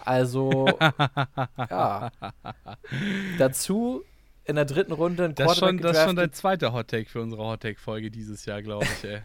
[0.04, 0.66] Also
[1.70, 2.10] ja.
[3.38, 4.04] Dazu
[4.44, 7.08] in der dritten Runde ein das ist schon, Quarterback das ist schon dein zweiter Hottake
[7.08, 9.22] für unsere Hottake-Folge dieses Jahr, glaube ich, ey.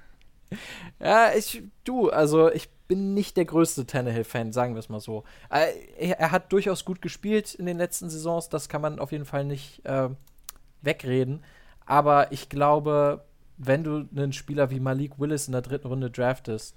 [0.99, 5.23] Ja, ich, du, also ich bin nicht der größte Tannehill-Fan, sagen wir es mal so.
[5.49, 9.11] Äh, er, er, hat durchaus gut gespielt in den letzten Saisons, das kann man auf
[9.11, 10.09] jeden Fall nicht äh,
[10.81, 11.43] wegreden.
[11.85, 13.25] Aber ich glaube,
[13.57, 16.75] wenn du einen Spieler wie Malik Willis in der dritten Runde draftest,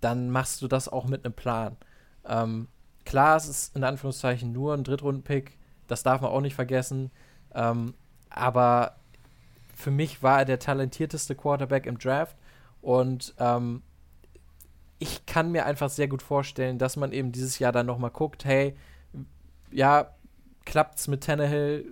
[0.00, 1.76] dann machst du das auch mit einem Plan.
[2.26, 2.68] Ähm,
[3.04, 5.56] klar, es ist in Anführungszeichen nur ein Drittrunden-Pick,
[5.86, 7.10] das darf man auch nicht vergessen.
[7.54, 7.94] Ähm,
[8.30, 8.96] aber
[9.74, 12.36] für mich war er der talentierteste Quarterback im Draft
[12.84, 13.82] und ähm,
[14.98, 18.44] ich kann mir einfach sehr gut vorstellen, dass man eben dieses Jahr dann nochmal guckt,
[18.44, 18.76] hey,
[19.70, 20.10] ja,
[20.66, 21.86] klappt's mit Tannehill,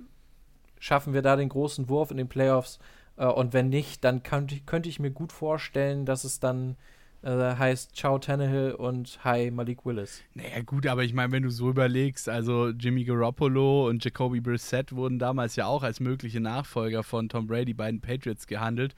[0.78, 2.78] schaffen wir da den großen Wurf in den Playoffs?
[3.16, 6.76] Äh, und wenn nicht, dann könnte, könnte ich mir gut vorstellen, dass es dann
[7.22, 10.22] äh, heißt Ciao Tannehill und Hi Malik Willis.
[10.34, 14.92] Naja, gut, aber ich meine, wenn du so überlegst, also Jimmy Garoppolo und Jacoby Brissett
[14.92, 18.94] wurden damals ja auch als mögliche Nachfolger von Tom Brady bei den Patriots gehandelt.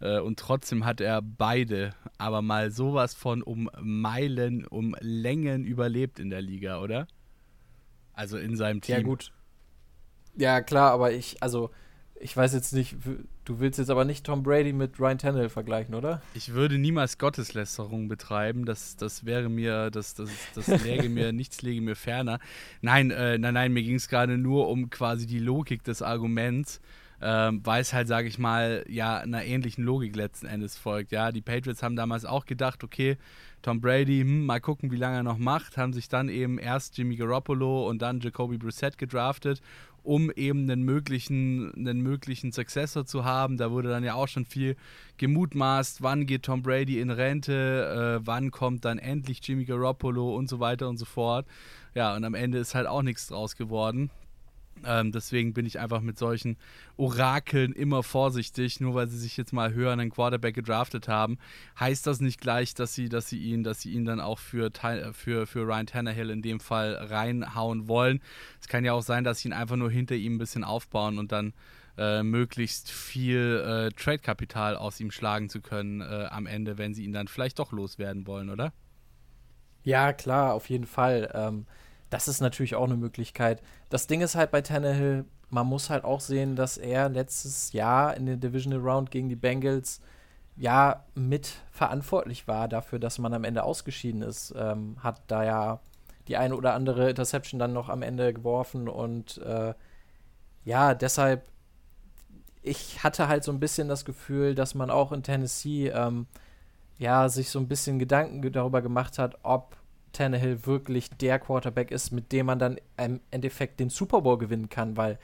[0.00, 6.18] Äh, und trotzdem hat er beide aber mal sowas von um Meilen, um Längen überlebt
[6.18, 7.06] in der Liga, oder?
[8.12, 8.96] Also in seinem Team.
[8.96, 9.32] Ja, gut.
[10.36, 11.70] Ja, klar, aber ich, also
[12.24, 12.96] ich weiß jetzt nicht,
[13.44, 16.22] du willst jetzt aber nicht Tom Brady mit Ryan Tannehill vergleichen, oder?
[16.32, 18.64] Ich würde niemals Gotteslästerung betreiben.
[18.64, 22.38] Das, das wäre mir, das, das, das läge mir, nichts läge mir ferner.
[22.80, 26.80] Nein, äh, nein, nein, mir ging es gerade nur um quasi die Logik des Arguments.
[27.26, 31.10] Ähm, weil es halt, sage ich mal, ja, einer ähnlichen Logik letzten Endes folgt.
[31.10, 33.16] Ja, die Patriots haben damals auch gedacht, okay,
[33.62, 36.98] Tom Brady, hm, mal gucken, wie lange er noch macht, haben sich dann eben erst
[36.98, 39.62] Jimmy Garoppolo und dann Jacoby Brissett gedraftet
[40.04, 43.56] um eben einen möglichen, einen möglichen Successor zu haben.
[43.56, 44.76] Da wurde dann ja auch schon viel
[45.16, 50.48] gemutmaßt, wann geht Tom Brady in Rente, äh, wann kommt dann endlich Jimmy Garoppolo und
[50.48, 51.46] so weiter und so fort.
[51.94, 54.10] Ja, und am Ende ist halt auch nichts draus geworden.
[54.84, 56.56] Ähm, deswegen bin ich einfach mit solchen
[56.96, 58.80] Orakeln immer vorsichtig.
[58.80, 61.38] Nur weil sie sich jetzt mal höher einen Quarterback gedraftet haben,
[61.78, 64.70] heißt das nicht gleich, dass sie, dass sie ihn, dass sie ihn dann auch für,
[65.12, 68.20] für, für Ryan Tannehill in dem Fall reinhauen wollen.
[68.60, 71.18] Es kann ja auch sein, dass sie ihn einfach nur hinter ihm ein bisschen aufbauen
[71.18, 71.52] und dann
[71.96, 77.04] äh, möglichst viel äh, Trade-Kapital aus ihm schlagen zu können äh, am Ende, wenn sie
[77.04, 78.72] ihn dann vielleicht doch loswerden wollen, oder?
[79.84, 81.30] Ja, klar, auf jeden Fall.
[81.34, 81.66] Ähm
[82.10, 83.62] das ist natürlich auch eine Möglichkeit.
[83.88, 88.16] Das Ding ist halt bei Tannehill, man muss halt auch sehen, dass er letztes Jahr
[88.16, 90.00] in der Divisional Round gegen die Bengals
[90.56, 94.54] ja mit verantwortlich war dafür, dass man am Ende ausgeschieden ist.
[94.56, 95.80] Ähm, hat da ja
[96.28, 99.74] die eine oder andere Interception dann noch am Ende geworfen und äh,
[100.64, 101.44] ja, deshalb,
[102.62, 106.26] ich hatte halt so ein bisschen das Gefühl, dass man auch in Tennessee ähm,
[106.98, 109.76] ja sich so ein bisschen Gedanken darüber gemacht hat, ob
[110.14, 114.70] Tannehill wirklich der Quarterback ist, mit dem man dann im Endeffekt den Super Bowl gewinnen
[114.70, 115.18] kann, weil,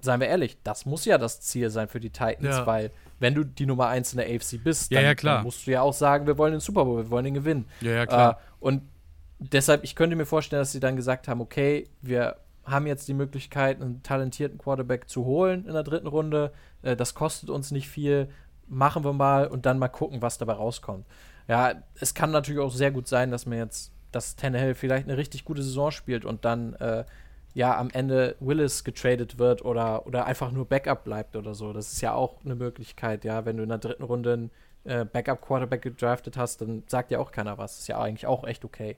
[0.00, 2.66] seien wir ehrlich, das muss ja das Ziel sein für die Titans, ja.
[2.66, 5.70] weil wenn du die Nummer 1 in der AFC bist, dann, ja, dann, musst du
[5.70, 7.66] ja auch sagen, wir wollen den Super Bowl, wir wollen den gewinnen.
[7.80, 8.32] Ja, ja, klar.
[8.32, 8.82] Äh, und
[9.38, 13.14] deshalb, ich könnte mir vorstellen, dass sie dann gesagt haben, okay, wir haben jetzt die
[13.14, 16.52] Möglichkeit, einen talentierten Quarterback zu holen in der dritten Runde.
[16.82, 18.28] Äh, das kostet uns nicht viel.
[18.68, 21.04] Machen wir mal und dann mal gucken, was dabei rauskommt.
[21.48, 25.16] Ja, es kann natürlich auch sehr gut sein, dass man jetzt dass Tannehill vielleicht eine
[25.16, 27.04] richtig gute Saison spielt und dann äh,
[27.54, 31.72] ja am Ende Willis getradet wird oder, oder einfach nur Backup bleibt oder so.
[31.72, 34.50] Das ist ja auch eine Möglichkeit, ja, wenn du in der dritten Runde einen
[34.84, 37.80] äh, Backup-Quarterback gedraftet hast, dann sagt ja auch keiner was.
[37.80, 38.96] Ist ja eigentlich auch echt okay.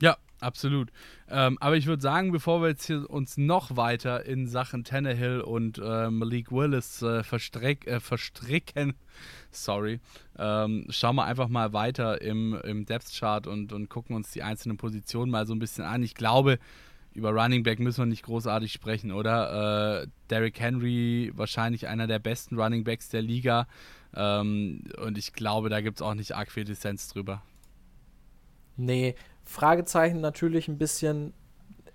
[0.00, 0.90] Ja, absolut.
[1.28, 5.40] Ähm, aber ich würde sagen, bevor wir jetzt hier uns noch weiter in Sachen Tannehill
[5.40, 8.94] und äh, Malik Willis äh, äh, verstricken,
[9.50, 10.00] sorry,
[10.38, 14.76] ähm, schauen wir einfach mal weiter im, im Depth-Chart und, und gucken uns die einzelnen
[14.76, 16.02] Positionen mal so ein bisschen an.
[16.02, 16.58] Ich glaube,
[17.16, 20.02] über Running Back müssen wir nicht großartig sprechen, oder?
[20.02, 23.66] Äh, Derrick Henry, wahrscheinlich einer der besten Running Backs der Liga.
[24.14, 27.42] Ähm, und ich glaube, da gibt es auch nicht arg viel Dissens drüber.
[28.76, 29.14] Nee,
[29.46, 31.32] Fragezeichen natürlich ein bisschen.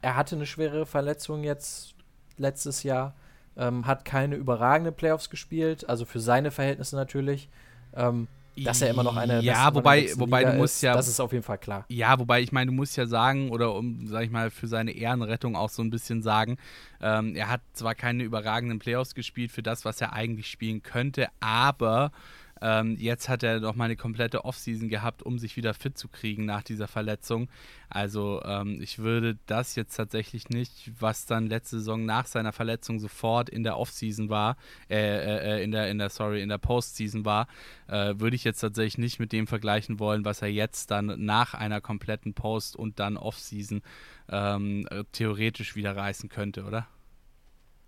[0.02, 1.93] Er hatte eine schwere Verletzung jetzt
[2.38, 3.14] letztes Jahr,
[3.56, 7.49] ähm, hat keine überragende Playoffs gespielt, also für seine Verhältnisse natürlich.
[7.93, 8.28] Ähm,
[8.58, 11.20] dass er immer noch eine ja, wobei, wobei Liga du musst ist, ja, das ist
[11.20, 11.86] auf jeden Fall klar.
[11.88, 14.91] Ja, wobei ich meine, du musst ja sagen oder um, sag ich mal, für seine
[14.91, 16.58] Ehrenrettung auch so ein bisschen sagen,
[17.02, 21.30] ähm, er hat zwar keine überragenden Playoffs gespielt für das, was er eigentlich spielen könnte,
[21.39, 22.12] aber
[22.62, 26.07] ähm, jetzt hat er noch mal eine komplette Offseason gehabt, um sich wieder fit zu
[26.07, 27.49] kriegen nach dieser Verletzung.
[27.89, 32.99] Also ähm, ich würde das jetzt tatsächlich nicht, was dann letzte Saison nach seiner Verletzung
[32.99, 34.57] sofort in der Offseason war,
[34.89, 37.47] äh, äh, äh in der, in der, sorry, in der Postseason war,
[37.88, 41.53] äh, würde ich jetzt tatsächlich nicht mit dem vergleichen wollen, was er jetzt dann nach
[41.53, 43.82] einer kompletten Post und dann Offseason
[44.30, 46.88] ähm, theoretisch wieder reißen könnte, oder?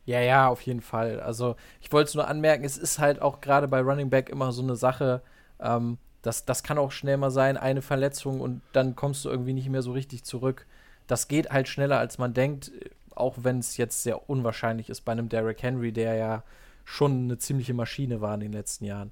[0.05, 1.19] Ja, ja, auf jeden Fall.
[1.21, 4.51] Also ich wollte es nur anmerken, es ist halt auch gerade bei Running Back immer
[4.51, 5.21] so eine Sache,
[5.59, 9.53] ähm, Das, das kann auch schnell mal sein, eine Verletzung und dann kommst du irgendwie
[9.53, 10.65] nicht mehr so richtig zurück.
[11.07, 12.71] Das geht halt schneller, als man denkt,
[13.15, 16.43] auch wenn es jetzt sehr unwahrscheinlich ist bei einem Derrick Henry, der ja
[16.85, 19.11] schon eine ziemliche Maschine war in den letzten Jahren.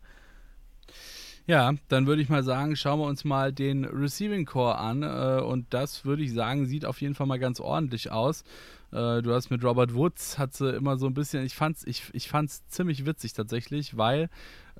[1.47, 5.03] Ja, dann würde ich mal sagen, schauen wir uns mal den Receiving Core an.
[5.03, 8.43] Äh, und das würde ich sagen, sieht auf jeden Fall mal ganz ordentlich aus.
[8.91, 12.03] Äh, du hast mit Robert Woods, hat sie immer so ein bisschen, ich fand's, ich,
[12.13, 14.29] ich fand's ziemlich witzig tatsächlich, weil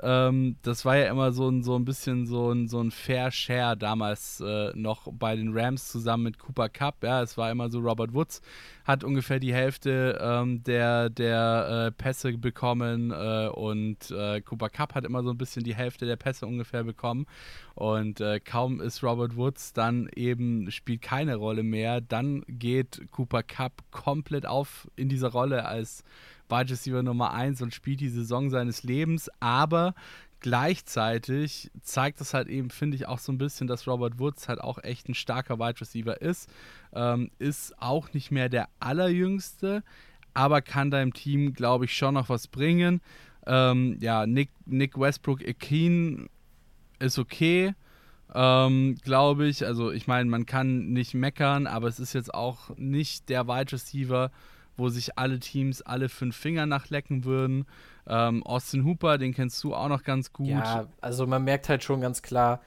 [0.01, 3.31] ähm, das war ja immer so ein, so ein bisschen so ein, so ein Fair
[3.31, 7.03] Share damals äh, noch bei den Rams zusammen mit Cooper Cup.
[7.03, 8.41] Ja, es war immer so, Robert Woods
[8.85, 14.95] hat ungefähr die Hälfte ähm, der, der äh, Pässe bekommen äh, und äh, Cooper Cup
[14.95, 17.25] hat immer so ein bisschen die Hälfte der Pässe ungefähr bekommen.
[17.75, 23.43] Und äh, kaum ist Robert Woods dann eben, spielt keine Rolle mehr, dann geht Cooper
[23.43, 26.03] Cup komplett auf in dieser Rolle als
[26.51, 29.95] Wide Receiver Nummer 1 und spielt die Saison seines Lebens, aber
[30.41, 34.59] gleichzeitig zeigt es halt eben, finde ich, auch so ein bisschen, dass Robert Woods halt
[34.59, 36.49] auch echt ein starker Wide Receiver ist.
[36.93, 39.83] Ähm, ist auch nicht mehr der allerjüngste,
[40.33, 43.01] aber kann deinem Team, glaube ich, schon noch was bringen.
[43.45, 46.29] Ähm, ja, Nick, Nick Westbrook Akin
[46.99, 47.73] ist okay.
[48.33, 49.65] Ähm, glaube ich.
[49.65, 53.73] Also ich meine, man kann nicht meckern, aber es ist jetzt auch nicht der Wide
[53.73, 54.31] Receiver,
[54.81, 57.65] wo sich alle Teams alle fünf Finger nachlecken würden.
[58.07, 60.47] Ähm, Austin Hooper, den kennst du auch noch ganz gut.
[60.47, 62.61] Ja, also man merkt halt schon ganz klar,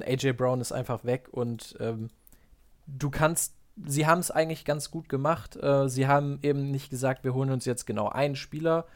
[0.00, 2.08] AJ Brown ist einfach weg und ähm,
[2.86, 3.54] du kannst,
[3.86, 5.56] sie haben es eigentlich ganz gut gemacht.
[5.56, 8.86] Äh, sie haben eben nicht gesagt, wir holen uns jetzt genau einen Spieler,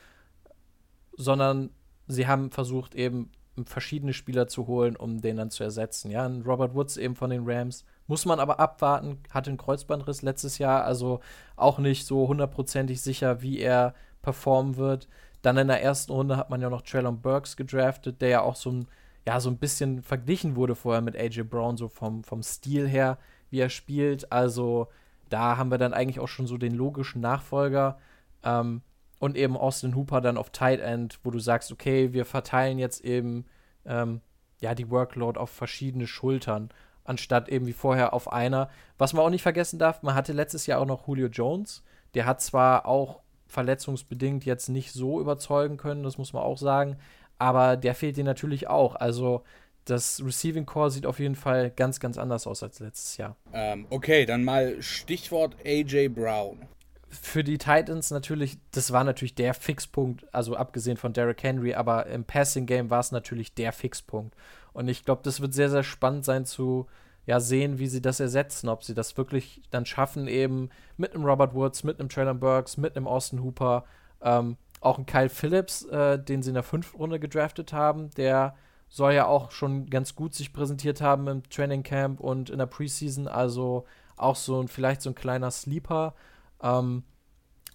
[1.17, 1.71] sondern
[2.09, 3.31] sie haben versucht eben
[3.65, 6.11] verschiedene Spieler zu holen, um den dann zu ersetzen.
[6.11, 10.59] Ja, Robert Woods eben von den Rams, muss man aber abwarten, hatte einen Kreuzbandriss letztes
[10.59, 11.21] Jahr, also
[11.57, 15.09] auch nicht so hundertprozentig sicher, wie er performen wird.
[15.43, 18.57] Dann in der ersten Runde hat man ja noch Traylon Burks gedraftet, der ja auch
[18.57, 18.89] so ein,
[19.27, 23.19] ja, so ein bisschen verglichen wurde vorher mit AJ Brown, so vom, vom Stil her,
[23.51, 24.33] wie er spielt.
[24.33, 24.89] Also
[25.29, 27.99] da haben wir dann eigentlich auch schon so den logischen Nachfolger.
[28.45, 28.83] Ähm,
[29.19, 33.05] und eben Austin Hooper dann auf Tight End, wo du sagst, okay, wir verteilen jetzt
[33.05, 33.47] eben
[33.85, 34.21] ähm,
[34.61, 36.71] ja die Workload auf verschiedene Schultern
[37.05, 38.71] anstatt eben wie vorher auf einer.
[38.99, 41.83] Was man auch nicht vergessen darf, man hatte letztes Jahr auch noch Julio Jones.
[42.15, 43.21] Der hat zwar auch
[43.53, 46.97] verletzungsbedingt jetzt nicht so überzeugen können, das muss man auch sagen,
[47.39, 48.95] aber der fehlt dir natürlich auch.
[48.95, 49.45] Also
[49.85, 53.37] das Receiving Core sieht auf jeden Fall ganz, ganz anders aus als letztes Jahr.
[53.53, 56.67] Ähm, okay, dann mal Stichwort AJ Brown.
[57.09, 62.07] Für die Titans natürlich, das war natürlich der Fixpunkt, also abgesehen von Derrick Henry, aber
[62.07, 64.35] im Passing Game war es natürlich der Fixpunkt.
[64.73, 66.87] Und ich glaube, das wird sehr, sehr spannend sein zu
[67.27, 71.25] ja, sehen, wie sie das ersetzen, ob sie das wirklich dann schaffen, eben mit einem
[71.25, 73.85] Robert Woods, mit einem Traylon Burks, mit einem Austin Hooper,
[74.21, 78.57] ähm, auch ein Kyle Phillips, äh, den sie in der fünften Runde gedraftet haben, der
[78.89, 82.67] soll ja auch schon ganz gut sich präsentiert haben im Training Camp und in der
[82.67, 86.15] Preseason, also auch so ein, vielleicht so ein kleiner Sleeper.
[86.63, 87.05] Ähm,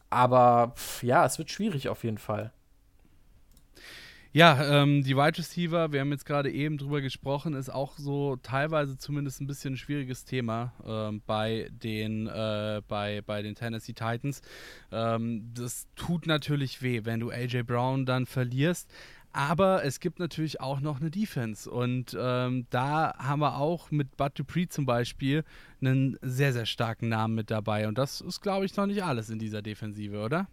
[0.09, 2.51] aber pff, ja, es wird schwierig auf jeden Fall.
[4.33, 8.35] Ja, ähm, die Wide Receiver, wir haben jetzt gerade eben drüber gesprochen, ist auch so
[8.35, 13.93] teilweise zumindest ein bisschen ein schwieriges Thema ähm, bei, den, äh, bei, bei den Tennessee
[13.93, 14.41] Titans.
[14.91, 18.89] Ähm, das tut natürlich weh, wenn du AJ Brown dann verlierst.
[19.31, 21.69] Aber es gibt natürlich auch noch eine Defense.
[21.69, 25.43] Und ähm, da haben wir auch mit Bud Dupree zum Beispiel
[25.79, 27.87] einen sehr, sehr starken Namen mit dabei.
[27.87, 30.47] Und das ist, glaube ich, noch nicht alles in dieser Defensive, oder?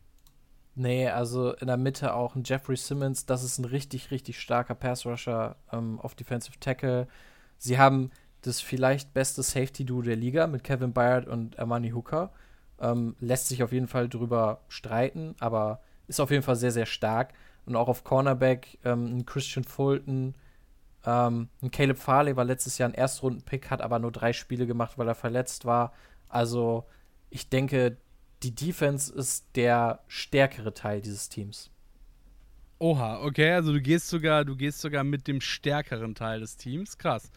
[0.77, 4.75] Nee, also in der Mitte auch ein Jeffrey Simmons, das ist ein richtig, richtig starker
[4.75, 7.07] Pass-Rusher ähm, auf Defensive Tackle.
[7.59, 8.11] Sie haben
[8.43, 12.33] das vielleicht beste Safety-Duo der Liga mit Kevin Byard und Armani Hooker.
[12.81, 16.87] Ähm, lässt sich auf jeden Fall drüber streiten, aber ist auf jeden Fall sehr, sehr
[16.87, 17.33] stark.
[17.67, 20.35] Und auch auf Cornerback ähm, ein Christian Fulton,
[21.07, 24.99] ähm, ein Caleb Farley war letztes Jahr ein Erstrunden-Pick, hat aber nur drei Spiele gemacht,
[24.99, 25.93] weil er verletzt war.
[26.29, 26.85] Also
[27.31, 27.97] ich denke,
[28.45, 31.71] die Defense ist der stärkere Teil dieses Teams.
[32.79, 36.99] Oha, okay, also du gehst sogar, du gehst sogar mit dem stärkeren Teil des Teams.
[36.99, 37.33] Krass.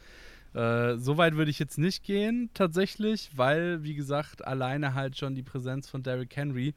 [0.54, 5.36] Äh, so weit würde ich jetzt nicht gehen, tatsächlich, weil, wie gesagt, alleine halt schon
[5.36, 6.74] die Präsenz von Derrick Henry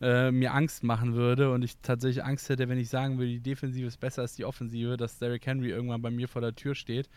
[0.00, 3.40] äh, mir Angst machen würde und ich tatsächlich Angst hätte, wenn ich sagen würde, die
[3.40, 6.74] Defensive ist besser als die Offensive, dass Derrick Henry irgendwann bei mir vor der Tür
[6.74, 7.08] steht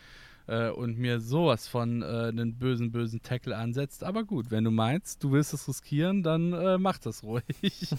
[0.47, 4.03] äh, und mir sowas von äh, einen bösen, bösen Tackle ansetzt.
[4.03, 7.43] Aber gut, wenn du meinst, du willst es riskieren, dann äh, mach das ruhig.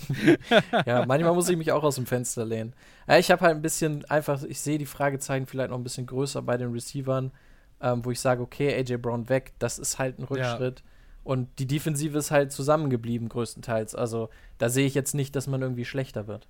[0.87, 2.73] ja, manchmal muss ich mich auch aus dem Fenster lehnen.
[3.07, 6.07] Ja, ich habe halt ein bisschen einfach, ich sehe die Fragezeichen vielleicht noch ein bisschen
[6.07, 7.33] größer bei den Receivern,
[7.81, 10.81] ähm, wo ich sage, okay, AJ Brown weg, das ist halt ein Rückschritt.
[10.81, 10.87] Ja.
[11.25, 13.95] Und die Defensive ist halt zusammengeblieben, größtenteils.
[13.95, 16.49] Also da sehe ich jetzt nicht, dass man irgendwie schlechter wird.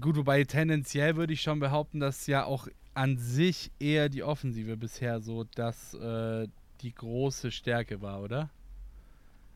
[0.00, 4.76] Gut, wobei tendenziell würde ich schon behaupten, dass ja auch an sich eher die Offensive
[4.76, 6.48] bisher so, dass äh,
[6.80, 8.50] die große Stärke war, oder?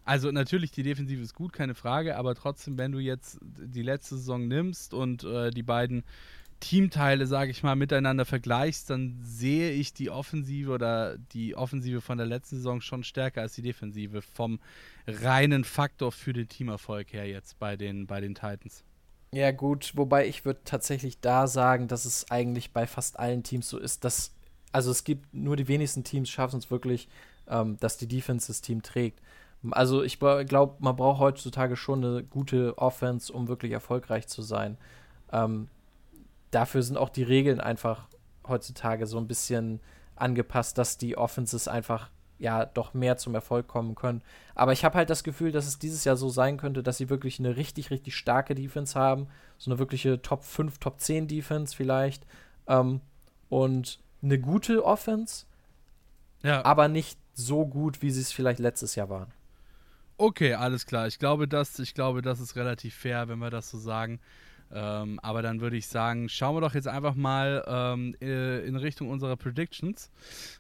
[0.05, 4.17] Also natürlich, die Defensive ist gut, keine Frage, aber trotzdem, wenn du jetzt die letzte
[4.17, 6.05] Saison nimmst und äh, die beiden
[6.61, 12.19] Teamteile, sage ich mal, miteinander vergleichst, dann sehe ich die Offensive oder die Offensive von
[12.19, 14.61] der letzten Saison schon stärker als die Defensive vom
[15.09, 18.85] reinen Faktor für den Teamerfolg her jetzt bei den, bei den Titans.
[19.35, 23.69] Ja, gut, wobei ich würde tatsächlich da sagen, dass es eigentlich bei fast allen Teams
[23.69, 24.35] so ist, dass,
[24.73, 27.09] also es gibt nur die wenigsten Teams schaffen es wirklich,
[27.49, 29.21] ähm, dass die Defense das Team trägt.
[29.71, 34.77] Also ich glaube, man braucht heutzutage schon eine gute Offense, um wirklich erfolgreich zu sein.
[35.33, 35.69] Ähm,
[36.51, 38.09] dafür sind auch die Regeln einfach
[38.47, 39.81] heutzutage so ein bisschen
[40.17, 42.11] angepasst, dass die Offenses einfach
[42.43, 44.21] ja doch mehr zum Erfolg kommen können.
[44.55, 47.09] Aber ich habe halt das Gefühl, dass es dieses Jahr so sein könnte, dass sie
[47.09, 49.29] wirklich eine richtig, richtig starke Defense haben.
[49.59, 52.27] So eine wirkliche Top 5, Top 10 Defense vielleicht.
[52.67, 53.01] Ähm,
[53.49, 55.47] und eine gute Offense,
[56.43, 56.65] ja.
[56.65, 59.33] aber nicht so gut, wie sie es vielleicht letztes Jahr waren.
[60.19, 61.07] Okay, alles klar.
[61.07, 64.21] Ich glaube, das, ich glaube, das ist relativ fair, wenn wir das so sagen.
[64.75, 68.77] Ähm, aber dann würde ich sagen, schauen wir doch jetzt einfach mal ähm, äh, in
[68.77, 70.11] Richtung unserer Predictions.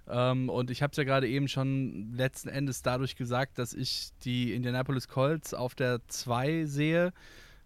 [0.08, 4.10] Ähm, und ich habe es ja gerade eben schon letzten Endes dadurch gesagt, dass ich
[4.24, 7.12] die Indianapolis Colts auf der 2 sehe,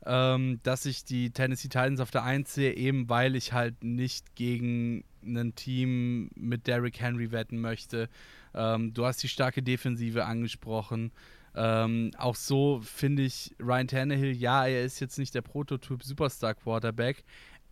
[0.05, 4.37] ähm, dass ich die Tennessee Titans auf der 1 sehe, eben weil ich halt nicht
[4.37, 8.09] gegen ein Team mit Derrick Henry wetten möchte.
[8.55, 11.11] Ähm, du hast die starke Defensive angesprochen.
[11.57, 16.55] Ähm, auch so finde ich Ryan Tannehill, ja, er ist jetzt nicht der Prototyp Superstar
[16.55, 17.25] Quarterback,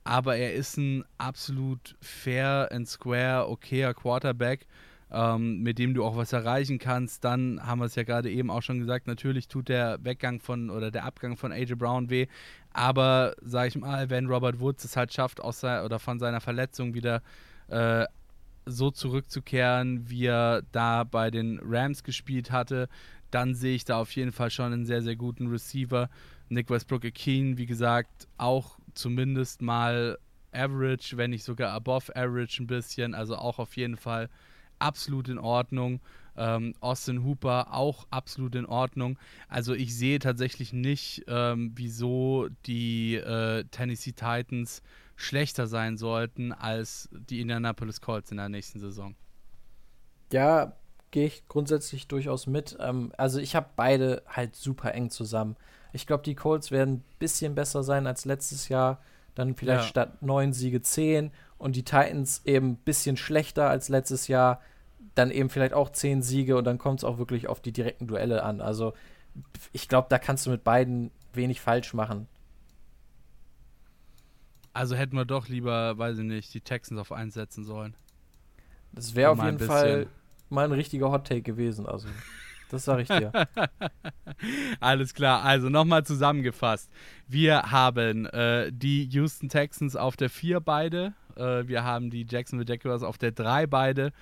[0.05, 4.67] aber er ist ein absolut fair and square, okayer Quarterback,
[5.11, 7.25] ähm, mit dem du auch was erreichen kannst.
[7.25, 10.71] Dann haben wir es ja gerade eben auch schon gesagt, natürlich tut der Weggang von
[10.71, 12.27] oder der Abgang von AJ Brown weh,
[12.73, 16.41] aber sag ich mal, wenn Robert Woods es halt schafft, aus sein, oder von seiner
[16.41, 17.23] Verletzung wieder
[17.69, 18.07] äh,
[18.67, 22.89] so zurückzukehren, wie er da bei den Rams gespielt hatte,
[23.35, 26.09] dann sehe ich da auf jeden Fall schon einen sehr, sehr guten Receiver.
[26.49, 30.19] Nick Westbrook Akeen, wie gesagt, auch zumindest mal
[30.53, 34.31] average, wenn nicht sogar above average ein bisschen, also auch auf jeden Fall
[34.79, 36.01] absolut in Ordnung.
[36.37, 39.19] Ähm, Austin Hooper auch absolut in Ordnung.
[39.49, 44.83] Also ich sehe tatsächlich nicht, ähm, wieso die äh, Tennessee Titans
[45.17, 49.15] schlechter sein sollten als die Indianapolis Colts in der nächsten Saison.
[50.33, 50.73] Ja,
[51.15, 52.77] gehe ich grundsätzlich durchaus mit.
[52.81, 55.55] Ähm, also ich habe beide halt super eng zusammen.
[55.93, 59.01] Ich glaube, die Colts werden ein bisschen besser sein als letztes Jahr.
[59.37, 59.89] Dann vielleicht ja.
[59.89, 64.61] statt neun Siege zehn und die Titans eben ein bisschen schlechter als letztes Jahr.
[65.15, 68.09] Dann eben vielleicht auch zehn Siege und dann kommt es auch wirklich auf die direkten
[68.09, 68.61] Duelle an.
[68.61, 68.93] Also
[69.73, 72.27] ich glaube, da kannst du mit beiden wenig falsch machen.
[74.73, 77.95] Also hätten wir doch lieber, weiß ich nicht, die Texans auf eins setzen sollen.
[78.91, 80.09] Das wäre auf jeden Fall
[80.55, 81.87] mal ein richtiger Hot Take gewesen.
[81.87, 82.09] Also,
[82.71, 83.33] das sage ich dir.
[84.81, 85.45] Alles klar.
[85.45, 86.91] Also nochmal zusammengefasst.
[87.29, 91.15] Wir haben äh, die Houston Texans auf der 4 beide.
[91.37, 94.13] Äh, wir haben die Jacksonville Jaguars auf der 3 beide.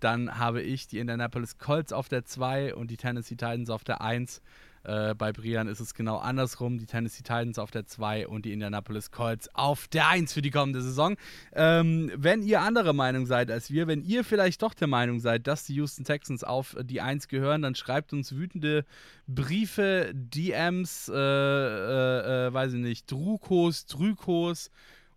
[0.00, 4.00] Dann habe ich die Indianapolis Colts auf der 2 und die Tennessee Titans auf der
[4.00, 4.40] 1.
[4.84, 6.78] Äh, bei Brian ist es genau andersrum.
[6.78, 10.50] Die Tennessee Titans auf der 2 und die Indianapolis Colts auf der 1 für die
[10.50, 11.16] kommende Saison.
[11.52, 15.46] Ähm, wenn ihr andere Meinung seid als wir, wenn ihr vielleicht doch der Meinung seid,
[15.46, 18.84] dass die Houston Texans auf die 1 gehören, dann schreibt uns wütende
[19.26, 24.70] Briefe, DMs, äh, äh, äh, weiß ich nicht, Drukos, Drykos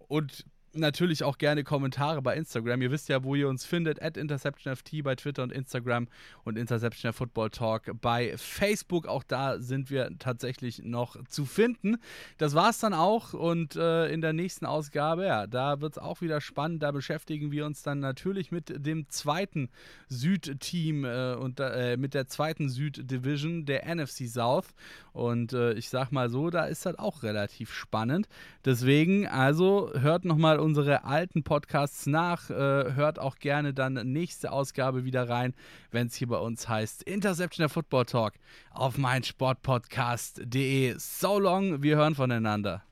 [0.08, 0.46] und
[0.76, 2.82] natürlich auch gerne Kommentare bei Instagram.
[2.82, 4.02] Ihr wisst ja, wo ihr uns findet.
[4.02, 6.08] At InterceptionFT bei Twitter und Instagram
[6.44, 9.08] und Interception Football Talk bei Facebook.
[9.08, 11.98] Auch da sind wir tatsächlich noch zu finden.
[12.38, 13.34] Das war es dann auch.
[13.34, 16.84] Und äh, in der nächsten Ausgabe, ja, da wird es auch wieder spannend.
[16.84, 19.70] Da beschäftigen wir uns dann natürlich mit dem zweiten
[20.08, 24.74] Südteam äh, und äh, mit der zweiten Süddivision der NFC South.
[25.12, 28.28] Und äh, ich sag mal so, da ist das auch relativ spannend.
[28.66, 32.50] Deswegen, also hört nochmal unsere alten Podcasts nach.
[32.50, 35.54] Äh, hört auch gerne dann nächste Ausgabe wieder rein,
[35.92, 38.34] wenn es hier bei uns heißt Interception der Football Talk
[38.72, 40.96] auf meinsportpodcast.de.
[40.98, 42.84] So long, wir hören voneinander.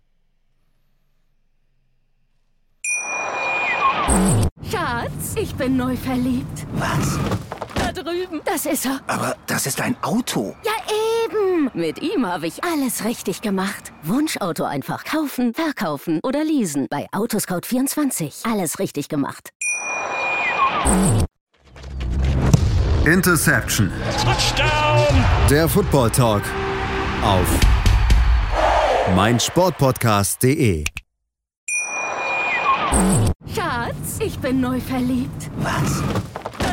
[4.70, 6.68] Schatz, ich bin neu verliebt.
[6.74, 7.18] Was?
[7.76, 8.42] Da drüben.
[8.46, 9.00] Das ist er.
[9.08, 10.56] Aber das ist ein Auto.
[10.64, 10.72] Ja,
[11.32, 11.70] eben.
[11.74, 13.92] Mit ihm habe ich alles richtig gemacht.
[14.04, 16.88] Wunschauto einfach kaufen, verkaufen oder leasen.
[16.90, 18.50] Bei Autoscout24.
[18.52, 19.52] Alles richtig gemacht.
[23.06, 23.92] Interception.
[24.24, 25.24] Touchdown.
[25.50, 26.44] Der Football Talk.
[27.24, 27.60] Auf
[29.16, 30.86] meinsportpodcast.de.
[33.56, 35.50] Schatz, ich bin neu verliebt.
[35.58, 36.04] Was?